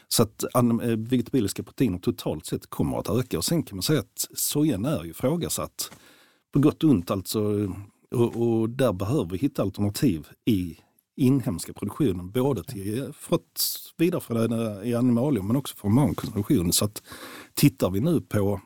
Så 0.09 0.23
att 0.23 0.45
eh, 0.55 0.63
vegetabiliska 0.97 1.63
proteiner 1.63 1.99
totalt 1.99 2.47
sett 2.47 2.67
kommer 2.67 2.99
att 2.99 3.11
öka. 3.11 3.39
Och 3.39 3.45
sen 3.45 3.63
kan 3.63 3.77
man 3.77 3.83
säga 3.83 4.01
att 4.01 4.29
sojan 4.35 4.85
är 4.85 5.05
ju 5.05 5.11
ifrågasatt 5.11 5.91
på 6.53 6.59
gott 6.59 6.85
och 6.85 6.91
ont 6.91 7.11
alltså. 7.11 7.69
Och, 8.11 8.37
och 8.37 8.71
där 8.71 8.93
behöver 8.93 9.31
vi 9.31 9.39
hitta 9.39 9.63
alternativ 9.63 10.29
i 10.45 10.79
inhemska 11.17 11.73
produktionen, 11.73 12.31
både 12.31 12.65
till, 12.65 13.03
eh, 13.03 13.13
för 13.13 13.37
att 13.37 13.63
vidareförädla 13.97 14.85
i 14.85 14.95
animalier 14.95 15.43
men 15.43 15.57
också 15.57 15.77
för 15.77 15.89
humankonsumtion. 15.89 16.73
Så 16.73 16.85
att 16.85 17.03
tittar 17.55 17.91
vi 17.91 18.01
nu 18.01 18.21
på, 18.21 18.61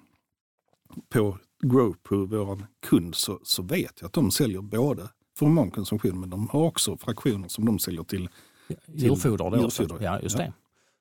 på 1.09 1.39
Growpro, 1.63 2.27
vår 2.27 2.67
kund, 2.87 3.15
så, 3.15 3.41
så 3.43 3.63
vet 3.63 3.93
jag 4.01 4.07
att 4.07 4.13
de 4.13 4.31
säljer 4.31 4.61
både 4.61 5.09
för 5.39 5.47
humankonsumtion 5.47 6.21
men 6.21 6.31
de 6.31 6.49
har 6.49 6.61
också 6.61 6.97
fraktioner 6.97 7.49
som 7.49 7.65
de 7.67 7.79
säljer 7.79 8.03
till. 8.03 8.29
djurfoder. 8.87 9.51
Då 9.51 9.65
också. 9.65 9.83
djurfoder, 9.83 10.05
Ja, 10.05 10.21
just 10.21 10.39
ja. 10.39 10.45
det. 10.45 10.53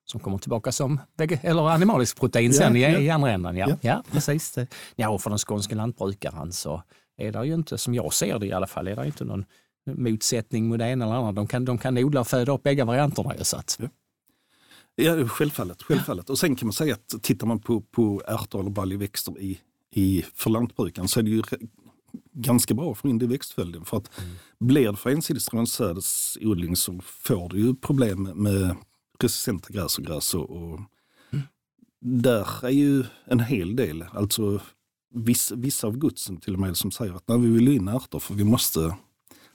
Som 0.05 0.19
kommer 0.19 0.37
tillbaka 0.37 0.71
som 0.71 0.99
eller 1.41 1.69
animalisk 1.69 2.19
protein 2.19 2.53
sen 2.53 2.75
Ja, 2.75 2.89
i, 2.89 2.93
ja. 2.93 2.99
i 2.99 3.09
andra 3.09 3.31
änden. 3.31 3.57
Ja, 3.57 3.77
ja. 3.81 4.03
Precis. 4.11 4.57
Ja, 4.95 5.09
och 5.09 5.21
för 5.21 5.29
den 5.29 5.39
skånska 5.39 5.75
lantbrukaren 5.75 6.51
så 6.53 6.83
är 7.17 7.31
det 7.31 7.45
ju 7.45 7.53
inte, 7.53 7.77
som 7.77 7.93
jag 7.93 8.13
ser 8.13 8.39
det 8.39 8.45
i 8.45 8.51
alla 8.53 8.67
fall, 8.67 8.87
är 8.87 8.95
det 8.95 9.05
inte 9.05 9.25
någon 9.25 9.45
motsättning 9.95 10.67
mot 10.67 10.79
det 10.79 10.85
ena 10.89 11.05
eller 11.05 11.15
andra. 11.15 11.31
De 11.31 11.47
kan, 11.47 11.65
de 11.65 11.77
kan 11.77 11.97
odla 11.97 12.19
och 12.21 12.27
föda 12.27 12.51
upp 12.51 12.63
bägge 12.63 12.83
varianterna. 12.83 13.33
Så 13.43 13.57
att, 13.57 13.79
Ja, 14.95 15.27
självfallet. 15.27 15.83
självfallet. 15.83 16.29
Och 16.29 16.39
sen 16.39 16.55
kan 16.55 16.67
man 16.67 16.73
säga 16.73 16.93
att 16.93 17.23
tittar 17.23 17.47
man 17.47 17.59
på, 17.59 17.81
på 17.81 18.21
ärtor 18.27 18.59
eller 18.59 18.69
baljväxter 18.69 19.39
i, 19.39 19.59
i, 19.97 20.25
för 20.33 20.49
lantbrukaren 20.49 21.07
så 21.07 21.19
är 21.19 21.23
det 21.23 21.29
ju 21.29 21.43
ganska 22.33 22.73
bra 22.73 22.91
att 22.91 22.97
få 22.97 23.09
in 23.09 23.17
det 23.17 23.25
i 23.25 23.27
växtföljden. 23.27 23.85
För 23.85 23.97
att 23.97 24.11
blir 24.59 24.91
det 24.91 24.97
för 24.97 25.09
ensidig 25.09 25.41
strånsädesodling 25.41 26.75
så 26.75 26.99
får 27.01 27.49
du 27.49 27.59
ju 27.59 27.75
problem 27.75 28.23
med, 28.23 28.75
resistenta 29.19 29.73
gräs 29.73 29.97
och 29.97 30.03
gräs. 30.03 30.33
Och, 30.33 30.49
och 30.49 30.79
där 32.01 32.65
är 32.65 32.69
ju 32.69 33.03
en 33.25 33.39
hel 33.39 33.75
del, 33.75 34.05
alltså 34.11 34.61
vissa, 35.13 35.55
vissa 35.55 35.87
av 35.87 35.97
godsen 35.97 36.37
till 36.37 36.53
och 36.53 36.59
med 36.59 36.77
som 36.77 36.91
säger 36.91 37.13
att 37.13 37.27
när 37.27 37.37
vi 37.37 37.49
vill 37.49 37.67
in 37.67 37.87
ärtor 37.87 38.19
för 38.19 38.33
vi 38.33 38.43
måste 38.43 38.95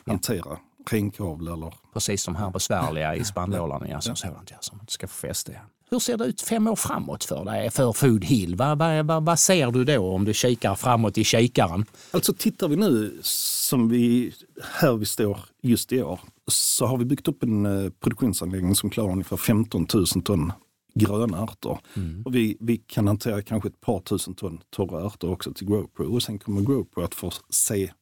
hantera 0.07 0.59
renkavle 0.91 1.53
eller... 1.53 1.75
Precis 1.93 2.25
de 2.25 2.37
här 2.37 2.51
besvärliga 2.51 3.17
i 3.17 3.25
spannmålarna 3.25 3.89
ja, 3.89 4.01
som 4.01 4.17
sådant, 4.17 4.51
ja, 4.51 4.57
som 4.61 4.81
inte 4.81 4.93
ska 4.93 5.09
få 5.09 5.15
fäste. 5.15 5.61
Ja. 5.93 5.97
Hur 5.97 6.01
ser 6.01 6.17
det 6.17 6.25
ut 6.25 6.41
fem 6.41 6.67
år 6.67 6.77
framåt 6.77 7.25
för 7.25 7.45
dig, 7.45 7.71
för 7.71 7.93
Food 7.93 8.25
Hill? 8.25 8.57
Vad, 8.57 8.79
vad, 8.79 9.07
vad, 9.07 9.25
vad 9.25 9.39
ser 9.39 9.71
du 9.71 9.85
då 9.85 10.15
om 10.15 10.25
du 10.25 10.35
kikar 10.35 10.75
framåt 10.75 11.19
i 11.19 11.25
kikaren? 11.25 11.85
Alltså 12.11 12.33
tittar 12.33 12.69
vi 12.69 12.77
nu 12.77 13.19
som 13.23 13.89
vi, 13.89 14.33
här 14.63 14.97
vi 14.97 15.07
står 15.07 15.39
just 15.63 15.93
i 15.93 16.03
år, 16.03 16.21
så 16.47 16.87
har 16.87 16.97
vi 16.97 17.05
byggt 17.05 17.29
upp 17.29 17.43
en 17.43 17.67
eh, 17.67 17.91
produktionsanläggning 17.91 18.75
som 18.75 18.91
klarar 18.91 19.13
ungefär 19.13 19.37
15 19.37 19.87
000 19.95 20.07
ton 20.07 20.53
gröna 20.95 21.43
ärtor. 21.43 21.79
Mm. 21.97 22.23
Och 22.25 22.35
vi, 22.35 22.57
vi 22.61 22.77
kan 22.77 23.07
hantera 23.07 23.43
kanske 23.43 23.69
ett 23.69 23.81
par 23.81 24.01
tusen 24.01 24.35
ton 24.35 24.61
torra 24.71 25.07
ärtor 25.07 25.31
också 25.31 25.53
till 25.53 25.67
GrowPro 25.67 26.15
och 26.15 26.23
sen 26.23 26.39
kommer 26.39 26.61
GrowPro 26.61 27.05
att 27.05 27.15
få 27.15 27.33
se 27.51 27.93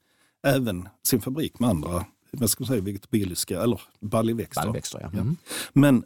även 0.47 0.89
sin 1.03 1.21
fabrik 1.21 1.59
med 1.59 1.71
andra 1.71 2.05
vad 2.33 2.51
ska 2.51 2.63
man 2.63 2.69
säga, 2.69 2.81
vegetabiliska 2.81 3.63
eller 3.63 3.81
baljväxter. 4.01 4.63
baljväxter 4.63 5.01
ja. 5.03 5.09
Mm. 5.09 5.37
Men 5.73 6.05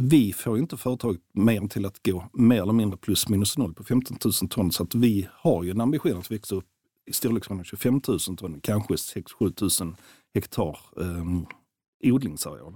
vi 0.00 0.32
får 0.32 0.58
inte 0.58 0.76
företaget 0.76 1.20
mer 1.32 1.68
till 1.68 1.86
att 1.86 2.06
gå 2.06 2.30
mer 2.32 2.62
eller 2.62 2.72
mindre 2.72 2.96
plus 2.96 3.28
minus 3.28 3.58
noll 3.58 3.74
på 3.74 3.84
15 3.84 4.18
000 4.24 4.32
ton. 4.50 4.72
Så 4.72 4.82
att 4.82 4.94
vi 4.94 5.28
har 5.32 5.64
ju 5.64 5.70
en 5.70 5.80
ambition 5.80 6.18
att 6.18 6.30
växa 6.30 6.54
upp 6.54 6.66
i 7.06 7.12
storleksordningen 7.12 7.64
25 7.64 8.00
000 8.08 8.18
ton, 8.18 8.60
kanske 8.60 8.94
6-7 8.94 9.82
000 9.84 9.96
hektar 10.34 10.78
eh, 11.00 12.12
odlingsareal. 12.12 12.74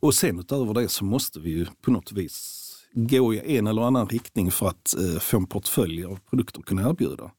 Och 0.00 0.14
sen 0.14 0.38
utöver 0.38 0.74
det 0.74 0.88
så 0.88 1.04
måste 1.04 1.40
vi 1.40 1.50
ju 1.50 1.66
på 1.82 1.90
något 1.90 2.12
vis 2.12 2.60
gå 2.94 3.34
i 3.34 3.58
en 3.58 3.66
eller 3.66 3.82
annan 3.82 4.08
riktning 4.08 4.50
för 4.50 4.68
att 4.68 4.94
eh, 4.94 5.20
få 5.20 5.36
en 5.36 5.46
portfölj 5.46 6.04
av 6.04 6.18
produkter 6.30 6.60
att 6.60 6.66
kunna 6.66 6.90
erbjuda. 6.90 7.30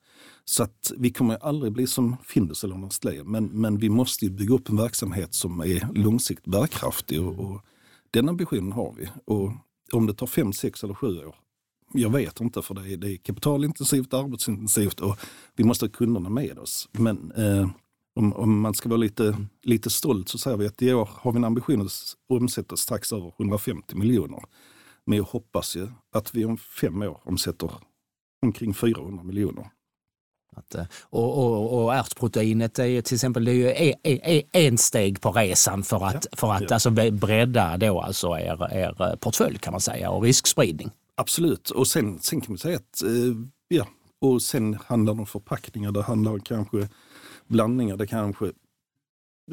Så 0.45 0.63
att 0.63 0.91
vi 0.97 1.11
kommer 1.11 1.37
aldrig 1.41 1.73
bli 1.73 1.87
som 1.87 2.15
Findus 2.23 2.63
eller 2.63 2.75
Nestlé, 2.75 3.23
men, 3.23 3.45
men 3.45 3.77
vi 3.77 3.89
måste 3.89 4.29
bygga 4.29 4.55
upp 4.55 4.69
en 4.69 4.77
verksamhet 4.77 5.33
som 5.33 5.59
är 5.59 5.93
långsiktigt 5.93 6.51
bärkraftig 6.51 7.21
och, 7.21 7.39
och 7.39 7.61
den 8.15 8.29
ambitionen 8.29 8.71
har 8.71 8.93
vi. 8.97 9.09
Och 9.25 9.51
om 9.91 10.07
det 10.07 10.13
tar 10.13 10.27
fem, 10.27 10.53
sex 10.53 10.83
eller 10.83 10.93
sju 10.93 11.25
år, 11.25 11.35
jag 11.93 12.09
vet 12.09 12.41
inte 12.41 12.61
för 12.61 12.73
det 12.73 12.93
är, 12.93 12.97
det 12.97 13.11
är 13.11 13.17
kapitalintensivt, 13.17 14.13
arbetsintensivt 14.13 14.99
och 14.99 15.17
vi 15.55 15.63
måste 15.63 15.85
ha 15.85 15.89
kunderna 15.89 16.29
med 16.29 16.59
oss. 16.59 16.89
Men 16.91 17.31
eh, 17.31 17.69
om, 18.15 18.33
om, 18.33 18.59
man 18.59 18.73
ska 18.73 18.89
vara 18.89 18.97
lite, 18.97 19.37
lite 19.63 19.89
stolt 19.89 20.29
så 20.29 20.37
säger 20.37 20.57
vi 20.57 20.67
att 20.67 20.81
i 20.81 20.93
år 20.93 21.09
har 21.13 21.31
vi 21.31 21.37
en 21.37 21.43
ambition 21.43 21.81
att 21.81 21.91
omsätta 22.29 22.77
strax 22.77 23.13
över 23.13 23.33
150 23.39 23.95
miljoner. 23.95 24.43
Men 25.05 25.17
jag 25.17 25.25
hoppas 25.25 25.75
ju 25.75 25.87
att 26.11 26.35
vi 26.35 26.45
om 26.45 26.57
fem 26.57 27.01
år 27.01 27.19
omsätter 27.23 27.71
omkring 28.41 28.73
400 28.73 29.23
miljoner. 29.23 29.69
Att, 30.55 30.75
eh, 30.75 30.85
och, 31.01 31.37
och, 31.37 31.83
och 31.83 31.95
ärtproteinet 31.95 32.79
är 32.79 33.01
till 33.01 33.15
exempel 33.15 33.45
det 33.45 33.51
är 33.51 33.55
ju 33.55 33.71
en, 34.03 34.19
en, 34.23 34.41
en 34.51 34.77
steg 34.77 35.21
på 35.21 35.31
resan 35.31 35.83
för 35.83 36.05
att, 36.05 36.27
ja, 36.31 36.37
för 36.37 36.53
att 36.53 36.61
ja. 36.61 36.73
alltså 36.73 36.89
bredda 36.89 37.77
då 37.77 38.01
alltså 38.01 38.27
er, 38.27 38.73
er 38.73 39.15
portfölj 39.15 39.57
kan 39.57 39.71
man 39.71 39.81
säga 39.81 40.09
och 40.09 40.23
riskspridning. 40.23 40.91
Absolut, 41.15 41.69
och 41.69 41.87
sen, 41.87 42.19
sen 42.19 42.41
kan 42.41 42.51
man 42.51 42.57
säga 42.57 42.77
att 42.77 43.03
eh, 43.03 43.09
ja, 43.67 43.87
och 44.21 44.41
sen 44.41 44.77
handlar 44.85 45.13
det 45.13 45.19
om 45.19 45.25
förpackningar, 45.25 45.91
det 45.91 46.01
handlar 46.01 46.31
om 46.31 46.39
kanske 46.39 46.89
blandningar, 47.47 47.97
det 47.97 48.07
kanske 48.07 48.51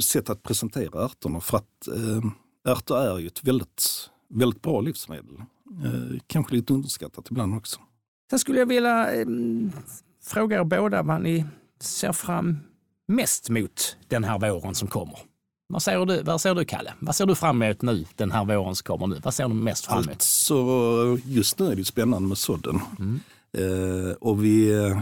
sätt 0.01 0.31
att 0.31 0.43
presentera 0.43 1.05
ärtorna 1.05 1.41
för 1.41 1.57
att 1.57 1.89
eh, 1.89 2.73
ärtor 2.73 2.99
är 2.99 3.19
ju 3.19 3.27
ett 3.27 3.45
väldigt, 3.45 4.11
väldigt 4.29 4.63
bra 4.63 4.81
livsmedel. 4.81 5.37
Eh, 5.85 6.19
kanske 6.27 6.55
lite 6.55 6.73
underskattat 6.73 7.31
ibland 7.31 7.55
också. 7.55 7.81
Sen 8.31 8.39
skulle 8.39 8.59
jag 8.59 8.67
vilja 8.67 9.15
eh, 9.15 9.27
fråga 10.25 10.61
er 10.61 10.65
båda 10.65 11.03
vad 11.03 11.23
ni 11.23 11.45
ser 11.81 12.13
fram 12.13 12.59
mest 13.09 13.51
mot 13.51 13.97
den 14.09 14.25
här 14.25 14.39
våren 14.39 14.75
som 14.75 14.89
kommer. 14.89 15.19
Vad 15.73 15.83
ser 15.83 16.07
du, 16.07 16.23
vad 16.23 16.41
ser 16.41 16.55
du 16.55 16.65
Kalle? 16.65 16.95
Vad 16.99 17.17
ser 17.17 17.27
du 17.27 17.35
fram 17.35 17.63
emot 17.63 17.83
nu 17.83 18.05
den 18.17 18.31
här 18.31 18.45
våren 18.45 18.75
som 18.75 18.85
kommer 18.85 19.07
nu? 19.07 19.21
Vad 19.23 19.35
ser 19.35 19.49
du 19.49 19.55
mest 19.55 19.87
fram 19.87 19.99
emot? 19.99 20.09
Alltså, 20.09 21.19
just 21.25 21.59
nu 21.59 21.73
är 21.73 21.77
det 21.77 21.85
spännande 21.85 22.29
med 22.29 22.39
sådden. 22.39 22.81
Mm. 22.99 23.21
Eh, 23.59 24.13
och 24.13 24.45
vi... 24.45 24.85
Eh, 24.87 24.99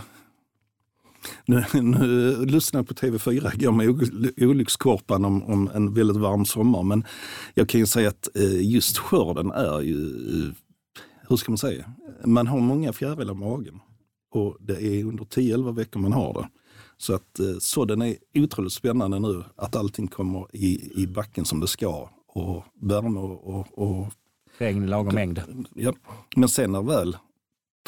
nu, 1.46 1.64
nu 1.83 2.37
lyssnade 2.46 2.80
jag 2.88 2.88
på 2.88 3.06
TV4 3.06 3.54
igår 3.54 3.72
med 3.72 4.48
olyckskorpan 4.48 5.24
om, 5.24 5.42
om 5.42 5.70
en 5.74 5.94
väldigt 5.94 6.16
varm 6.16 6.44
sommar. 6.44 6.83
Men 6.83 7.04
jag 7.54 7.68
kan 7.68 7.80
ju 7.80 7.87
säga 7.87 8.09
att 8.09 8.37
eh, 8.37 8.70
just 8.72 8.98
skörden 8.98 9.50
är 9.50 9.80
ju, 9.80 10.06
eh, 10.06 10.52
hur 11.28 11.37
ska 11.37 11.52
man 11.52 11.59
säga, 11.59 11.92
man 12.24 12.46
har 12.46 12.61
många 12.61 12.92
fjärilar 12.92 13.35
i 13.35 13.37
magen. 13.37 13.80
Och 14.31 14.57
det 14.61 14.83
är 14.83 15.05
under 15.05 15.25
10-11 15.25 15.75
veckor 15.75 16.01
man 16.01 16.12
har 16.12 16.35
det. 16.35 16.49
Så 16.97 17.14
att 17.14 17.38
eh, 17.38 17.59
sådden 17.59 18.03
är 18.03 18.16
otroligt 18.35 18.73
spännande 18.73 19.19
nu, 19.19 19.45
att 19.57 19.77
allting 19.77 20.09
kommer 20.09 20.47
i, 20.53 21.03
i 21.03 21.07
backen 21.07 21.45
som 21.45 21.61
det 21.61 21.69
ska. 21.69 22.11
Och 22.27 22.64
värme 22.81 23.21
och, 23.21 23.55
och, 23.55 23.79
och 23.79 24.12
Regn 24.59 24.85
i 24.85 24.87
lagom 24.87 25.14
mängd. 25.14 25.43
Ja. 25.75 25.95
Men 26.37 26.49
sen 26.49 26.73
när 26.73 26.83
väl 26.83 27.16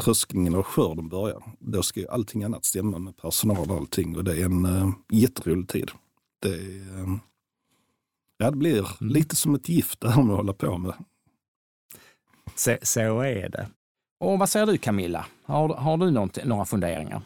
tröskningen 0.01 0.55
och 0.55 0.67
skörden 0.67 1.09
börjar, 1.09 1.43
då 1.59 1.83
ska 1.83 2.01
ju 2.01 2.09
allting 2.09 2.45
annat 2.45 2.65
stämma 2.65 2.99
med 2.99 3.17
personal 3.17 3.71
och 3.71 3.77
allting. 3.77 4.17
Och 4.17 4.25
det 4.25 4.41
är 4.41 4.45
en 4.45 4.67
uh, 4.67 4.91
jätterolig 5.11 5.69
tid. 5.69 5.91
Det, 6.39 6.55
är, 6.55 7.01
uh, 7.03 7.17
ja, 8.39 8.51
det 8.51 8.57
blir 8.57 8.79
mm. 9.01 9.13
lite 9.13 9.37
som 9.37 9.55
ett 9.55 9.69
gift 9.69 10.01
det 10.01 10.11
här 10.11 10.23
med 10.23 10.33
att 10.33 10.37
hålla 10.37 10.53
på 10.53 10.79
med. 10.79 10.95
Så, 12.55 12.77
så 12.83 13.21
är 13.21 13.49
det. 13.49 13.69
Och 14.23 14.39
vad 14.39 14.49
säger 14.49 14.67
du 14.67 14.79
Camilla? 14.79 15.27
Har, 15.45 15.69
har 15.69 15.97
du 15.97 16.11
några 16.45 16.65
funderingar? 16.65 17.23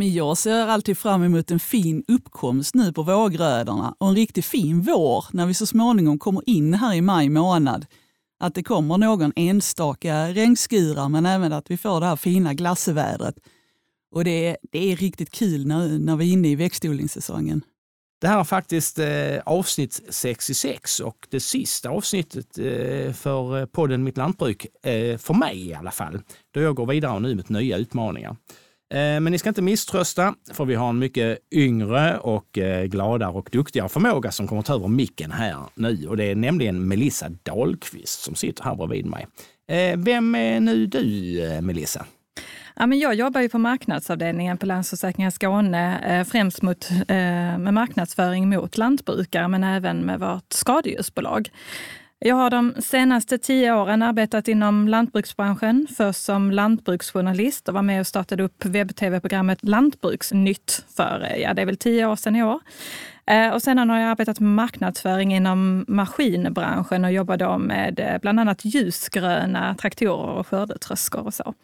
jag 0.00 0.38
ser 0.38 0.66
alltid 0.66 0.98
fram 0.98 1.22
emot 1.22 1.50
en 1.50 1.60
fin 1.60 2.04
uppkomst 2.08 2.74
nu 2.74 2.92
på 2.92 3.02
vårgrödorna 3.02 3.94
och 3.98 4.08
en 4.08 4.14
riktigt 4.14 4.44
fin 4.44 4.80
vår 4.80 5.24
när 5.32 5.46
vi 5.46 5.54
så 5.54 5.66
småningom 5.66 6.18
kommer 6.18 6.42
in 6.46 6.74
här 6.74 6.94
i 6.94 7.00
maj 7.00 7.28
månad. 7.28 7.86
Att 8.40 8.54
det 8.54 8.62
kommer 8.62 8.98
någon 8.98 9.32
enstaka 9.36 10.28
regnskurar 10.28 11.08
men 11.08 11.26
även 11.26 11.52
att 11.52 11.70
vi 11.70 11.76
får 11.76 12.00
det 12.00 12.06
här 12.06 12.16
fina 12.16 12.54
glassevädret. 12.54 13.34
Och 14.10 14.24
det, 14.24 14.56
det 14.72 14.92
är 14.92 14.96
riktigt 14.96 15.30
kul 15.30 15.66
när, 15.66 15.98
när 15.98 16.16
vi 16.16 16.28
är 16.28 16.32
inne 16.32 16.48
i 16.48 16.54
växtodlingssäsongen. 16.54 17.62
Det 18.20 18.28
här 18.28 18.40
är 18.40 18.44
faktiskt 18.44 18.98
eh, 18.98 19.38
avsnitt 19.44 20.00
66 20.08 21.00
och 21.00 21.26
det 21.30 21.40
sista 21.40 21.90
avsnittet 21.90 22.58
eh, 22.58 23.12
för 23.12 23.60
eh, 23.60 23.66
podden 23.66 24.04
Mitt 24.04 24.16
Lantbruk, 24.16 24.66
eh, 24.86 25.18
för 25.18 25.34
mig 25.34 25.68
i 25.68 25.74
alla 25.74 25.90
fall, 25.90 26.20
då 26.54 26.60
jag 26.60 26.76
går 26.76 26.86
vidare 26.86 27.20
nu 27.20 27.34
med 27.34 27.50
nya 27.50 27.76
utmaningar. 27.76 28.36
Eh, 28.94 28.96
men 28.98 29.24
ni 29.24 29.38
ska 29.38 29.48
inte 29.48 29.62
misströsta, 29.62 30.34
för 30.52 30.64
vi 30.64 30.74
har 30.74 30.88
en 30.88 30.98
mycket 30.98 31.38
yngre 31.52 32.18
och 32.18 32.58
eh, 32.58 32.84
gladare 32.84 33.30
och 33.30 33.48
duktigare 33.52 33.88
förmåga 33.88 34.30
som 34.30 34.48
kommer 34.48 34.62
ta 34.62 34.74
över 34.74 34.88
micken 34.88 35.30
här 35.30 35.56
nu. 35.74 36.06
Och 36.08 36.16
det 36.16 36.24
är 36.24 36.34
nämligen 36.34 36.88
Melissa 36.88 37.28
Dahlqvist 37.28 38.20
som 38.20 38.34
sitter 38.34 38.64
här 38.64 38.74
bredvid 38.74 39.06
mig. 39.06 39.26
Eh, 39.68 39.98
vem 39.98 40.34
är 40.34 40.60
nu 40.60 40.86
du, 40.86 41.40
eh, 41.44 41.60
Melissa? 41.60 42.06
Ja, 42.80 42.86
men 42.86 42.98
jag 42.98 43.14
jobbar 43.14 43.40
ju 43.40 43.48
på 43.48 43.58
marknadsavdelningen 43.58 44.58
på 44.58 44.66
Länsförsäkringar 44.66 45.30
Skåne, 45.30 45.98
eh, 45.98 46.24
främst 46.24 46.62
mot, 46.62 46.90
eh, 46.90 47.58
med 47.58 47.74
marknadsföring 47.74 48.48
mot 48.48 48.78
lantbrukare, 48.78 49.48
men 49.48 49.64
även 49.64 49.98
med 49.98 50.20
vårt 50.20 50.52
skadedjursbolag. 50.52 51.50
Jag 52.18 52.36
har 52.36 52.50
de 52.50 52.74
senaste 52.78 53.38
tio 53.38 53.74
åren 53.74 54.02
arbetat 54.02 54.48
inom 54.48 54.88
lantbruksbranschen, 54.88 55.86
först 55.96 56.24
som 56.24 56.50
lantbruksjournalist 56.50 57.68
och 57.68 57.74
var 57.74 57.82
med 57.82 58.00
och 58.00 58.06
startade 58.06 58.42
upp 58.42 58.64
webb-tv-programmet 58.64 59.58
Lantbruksnytt 59.62 60.84
för, 60.96 61.28
eh, 61.30 61.42
ja 61.42 61.54
det 61.54 61.62
är 61.62 61.66
väl 61.66 61.76
tio 61.76 62.06
år 62.06 62.16
sedan 62.16 62.36
i 62.36 62.42
år. 62.42 62.60
Eh, 63.28 63.52
och 63.54 63.62
sedan 63.62 63.90
har 63.90 63.98
jag 63.98 64.10
arbetat 64.10 64.40
med 64.40 64.50
marknadsföring 64.50 65.34
inom 65.34 65.84
maskinbranschen 65.88 67.04
och 67.04 67.12
jobbar 67.12 67.36
då 67.36 67.58
med 67.58 68.00
eh, 68.00 68.18
bland 68.20 68.40
annat 68.40 68.64
ljusgröna 68.64 69.74
traktorer 69.74 70.30
och 70.30 70.46
skördetröskor 70.46 71.26
och 71.26 71.34
så. 71.34 71.54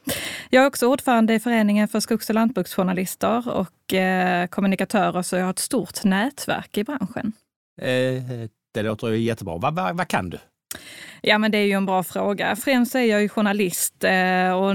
Jag 0.50 0.62
är 0.62 0.66
också 0.66 0.86
ordförande 0.86 1.34
i 1.34 1.40
Föreningen 1.40 1.88
för 1.88 2.00
skogs 2.00 2.28
och 2.28 2.34
lantbruksjournalister 2.34 3.48
och 3.48 3.94
eh, 3.94 4.46
kommunikatörer, 4.46 5.22
så 5.22 5.36
jag 5.36 5.44
har 5.44 5.50
ett 5.50 5.58
stort 5.58 6.04
nätverk 6.04 6.78
i 6.78 6.84
branschen. 6.84 7.32
det 8.74 8.82
låter 8.82 9.08
ju 9.08 9.18
jättebra. 9.18 9.56
Vad, 9.56 9.74
vad, 9.74 9.96
vad 9.96 10.08
kan 10.08 10.30
du? 10.30 10.38
Ja, 11.20 11.38
men 11.38 11.50
det 11.50 11.58
är 11.58 11.66
ju 11.66 11.72
en 11.72 11.86
bra 11.86 12.02
fråga. 12.02 12.56
Främst 12.56 12.94
är 12.94 13.00
jag 13.00 13.22
ju 13.22 13.28
journalist 13.28 14.04
och 14.56 14.74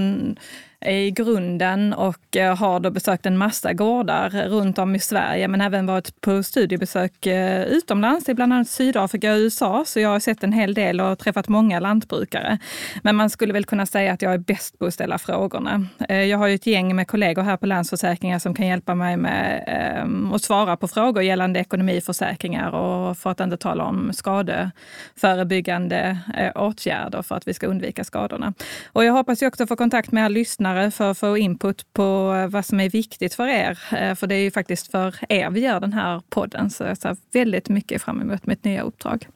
i 0.86 1.10
grunden 1.10 1.92
och 1.92 2.36
eh, 2.36 2.56
har 2.56 2.80
då 2.80 2.90
besökt 2.90 3.26
en 3.26 3.38
massa 3.38 3.72
gårdar 3.72 4.30
runt 4.30 4.78
om 4.78 4.94
i 4.94 4.98
Sverige, 4.98 5.48
men 5.48 5.60
även 5.60 5.86
varit 5.86 6.20
på 6.20 6.42
studiebesök 6.42 7.26
eh, 7.26 7.62
utomlands, 7.62 8.28
i 8.28 8.34
bland 8.34 8.52
annat 8.52 8.68
Sydafrika 8.68 9.32
och 9.32 9.36
USA. 9.36 9.84
Så 9.86 10.00
jag 10.00 10.08
har 10.08 10.20
sett 10.20 10.44
en 10.44 10.52
hel 10.52 10.74
del 10.74 11.00
och 11.00 11.18
träffat 11.18 11.48
många 11.48 11.80
lantbrukare. 11.80 12.58
Men 13.02 13.16
man 13.16 13.30
skulle 13.30 13.52
väl 13.52 13.64
kunna 13.64 13.86
säga 13.86 14.12
att 14.12 14.22
jag 14.22 14.34
är 14.34 14.38
bäst 14.38 14.78
på 14.78 14.86
att 14.86 14.94
ställa 14.94 15.18
frågorna. 15.18 15.86
Eh, 16.08 16.22
jag 16.22 16.38
har 16.38 16.46
ju 16.46 16.54
ett 16.54 16.66
gäng 16.66 16.96
med 16.96 17.08
kollegor 17.08 17.42
här 17.42 17.56
på 17.56 17.66
Länsförsäkringar 17.66 18.38
som 18.38 18.54
kan 18.54 18.66
hjälpa 18.66 18.94
mig 18.94 19.16
med 19.16 19.64
ehm, 19.66 20.32
att 20.32 20.42
svara 20.42 20.76
på 20.76 20.88
frågor 20.88 21.22
gällande 21.22 21.60
ekonomiförsäkringar 21.60 22.70
och 22.70 23.18
för 23.18 23.30
att 23.30 23.40
inte 23.40 23.56
tala 23.56 23.84
om 23.84 24.12
skadeförebyggande 24.12 26.18
åtgärder 26.54 27.22
för 27.22 27.34
att 27.34 27.48
vi 27.48 27.54
ska 27.54 27.66
undvika 27.66 28.04
skadorna. 28.04 28.54
Och 28.86 29.04
jag 29.04 29.12
hoppas 29.12 29.42
ju 29.42 29.46
också 29.46 29.66
få 29.66 29.76
kontakt 29.76 30.12
med 30.12 30.24
er 30.24 30.28
lyssnare 30.28 30.69
lyssnare 30.74 30.90
för 30.90 31.10
att 31.10 31.18
få 31.18 31.38
input 31.38 31.92
på 31.92 32.34
eh, 32.34 32.48
vad 32.48 32.64
som 32.64 32.80
är 32.80 32.90
viktigt 32.90 33.34
för 33.34 33.46
er. 33.46 33.78
Eh, 33.92 34.14
för 34.14 34.26
det 34.26 34.34
är 34.34 34.40
ju 34.40 34.50
faktiskt 34.50 34.90
för 34.90 35.14
er 35.28 35.50
vi 35.50 35.60
gör 35.60 35.80
den 35.80 35.92
här 35.92 36.22
podden. 36.30 36.70
Så 36.70 36.84
jag 36.84 36.98
ser 36.98 37.16
väldigt 37.32 37.68
mycket 37.68 38.02
fram 38.02 38.20
emot 38.20 38.46
mitt 38.46 38.64
nya 38.64 38.82
uppdrag. 38.82 39.28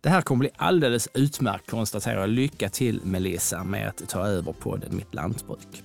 Det 0.00 0.10
här 0.10 0.22
kommer 0.22 0.38
bli 0.38 0.50
alldeles 0.56 1.08
utmärkt 1.14 1.70
konstaterar 1.70 2.20
jag. 2.20 2.28
Lycka 2.28 2.68
till 2.68 3.00
Melissa 3.04 3.64
med 3.64 3.88
att 3.88 4.08
ta 4.08 4.26
över 4.26 4.52
podden 4.52 4.96
Mitt 4.96 5.14
Lantbruk. 5.14 5.82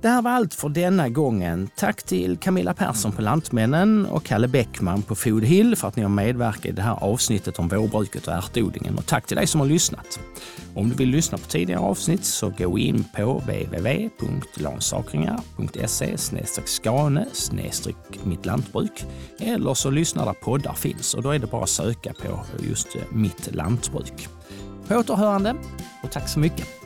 Det 0.00 0.08
här 0.08 0.22
var 0.22 0.30
allt 0.30 0.54
för 0.54 0.68
denna 0.68 1.08
gången. 1.08 1.70
Tack 1.76 2.02
till 2.02 2.38
Camilla 2.38 2.74
Persson 2.74 3.12
på 3.12 3.22
Lantmännen 3.22 4.06
och 4.06 4.24
Kalle 4.24 4.48
Bäckman 4.48 5.02
på 5.02 5.14
Food 5.14 5.44
Hill 5.44 5.76
för 5.76 5.88
att 5.88 5.96
ni 5.96 6.02
har 6.02 6.10
medverkat 6.10 6.66
i 6.66 6.72
det 6.72 6.82
här 6.82 7.04
avsnittet 7.04 7.58
om 7.58 7.68
vårbruket 7.68 8.26
och 8.26 8.32
ärtodlingen. 8.32 8.98
Och 8.98 9.06
tack 9.06 9.26
till 9.26 9.36
dig 9.36 9.46
som 9.46 9.60
har 9.60 9.68
lyssnat. 9.68 10.20
Om 10.74 10.88
du 10.88 10.94
vill 10.94 11.08
lyssna 11.08 11.38
på 11.38 11.44
tidigare 11.44 11.80
avsnitt 11.80 12.24
så 12.24 12.52
gå 12.58 12.78
in 12.78 13.04
på 13.16 13.38
www.lansakringar.se 13.38 16.16
skane 16.66 17.26
mitt 18.24 18.46
lantbruk 18.46 19.04
eller 19.38 19.74
så 19.74 19.90
lyssna 19.90 20.24
där 20.24 20.32
poddar 20.32 20.74
finns 20.74 21.14
och 21.14 21.22
då 21.22 21.30
är 21.30 21.38
det 21.38 21.46
bara 21.46 21.62
att 21.62 21.68
söka 21.68 22.12
på 22.12 22.44
just 22.68 22.88
Mitt 23.10 23.54
lantbruk. 23.54 24.28
På 24.88 24.94
återhörande 24.94 25.54
och 26.02 26.10
tack 26.10 26.28
så 26.28 26.38
mycket! 26.38 26.77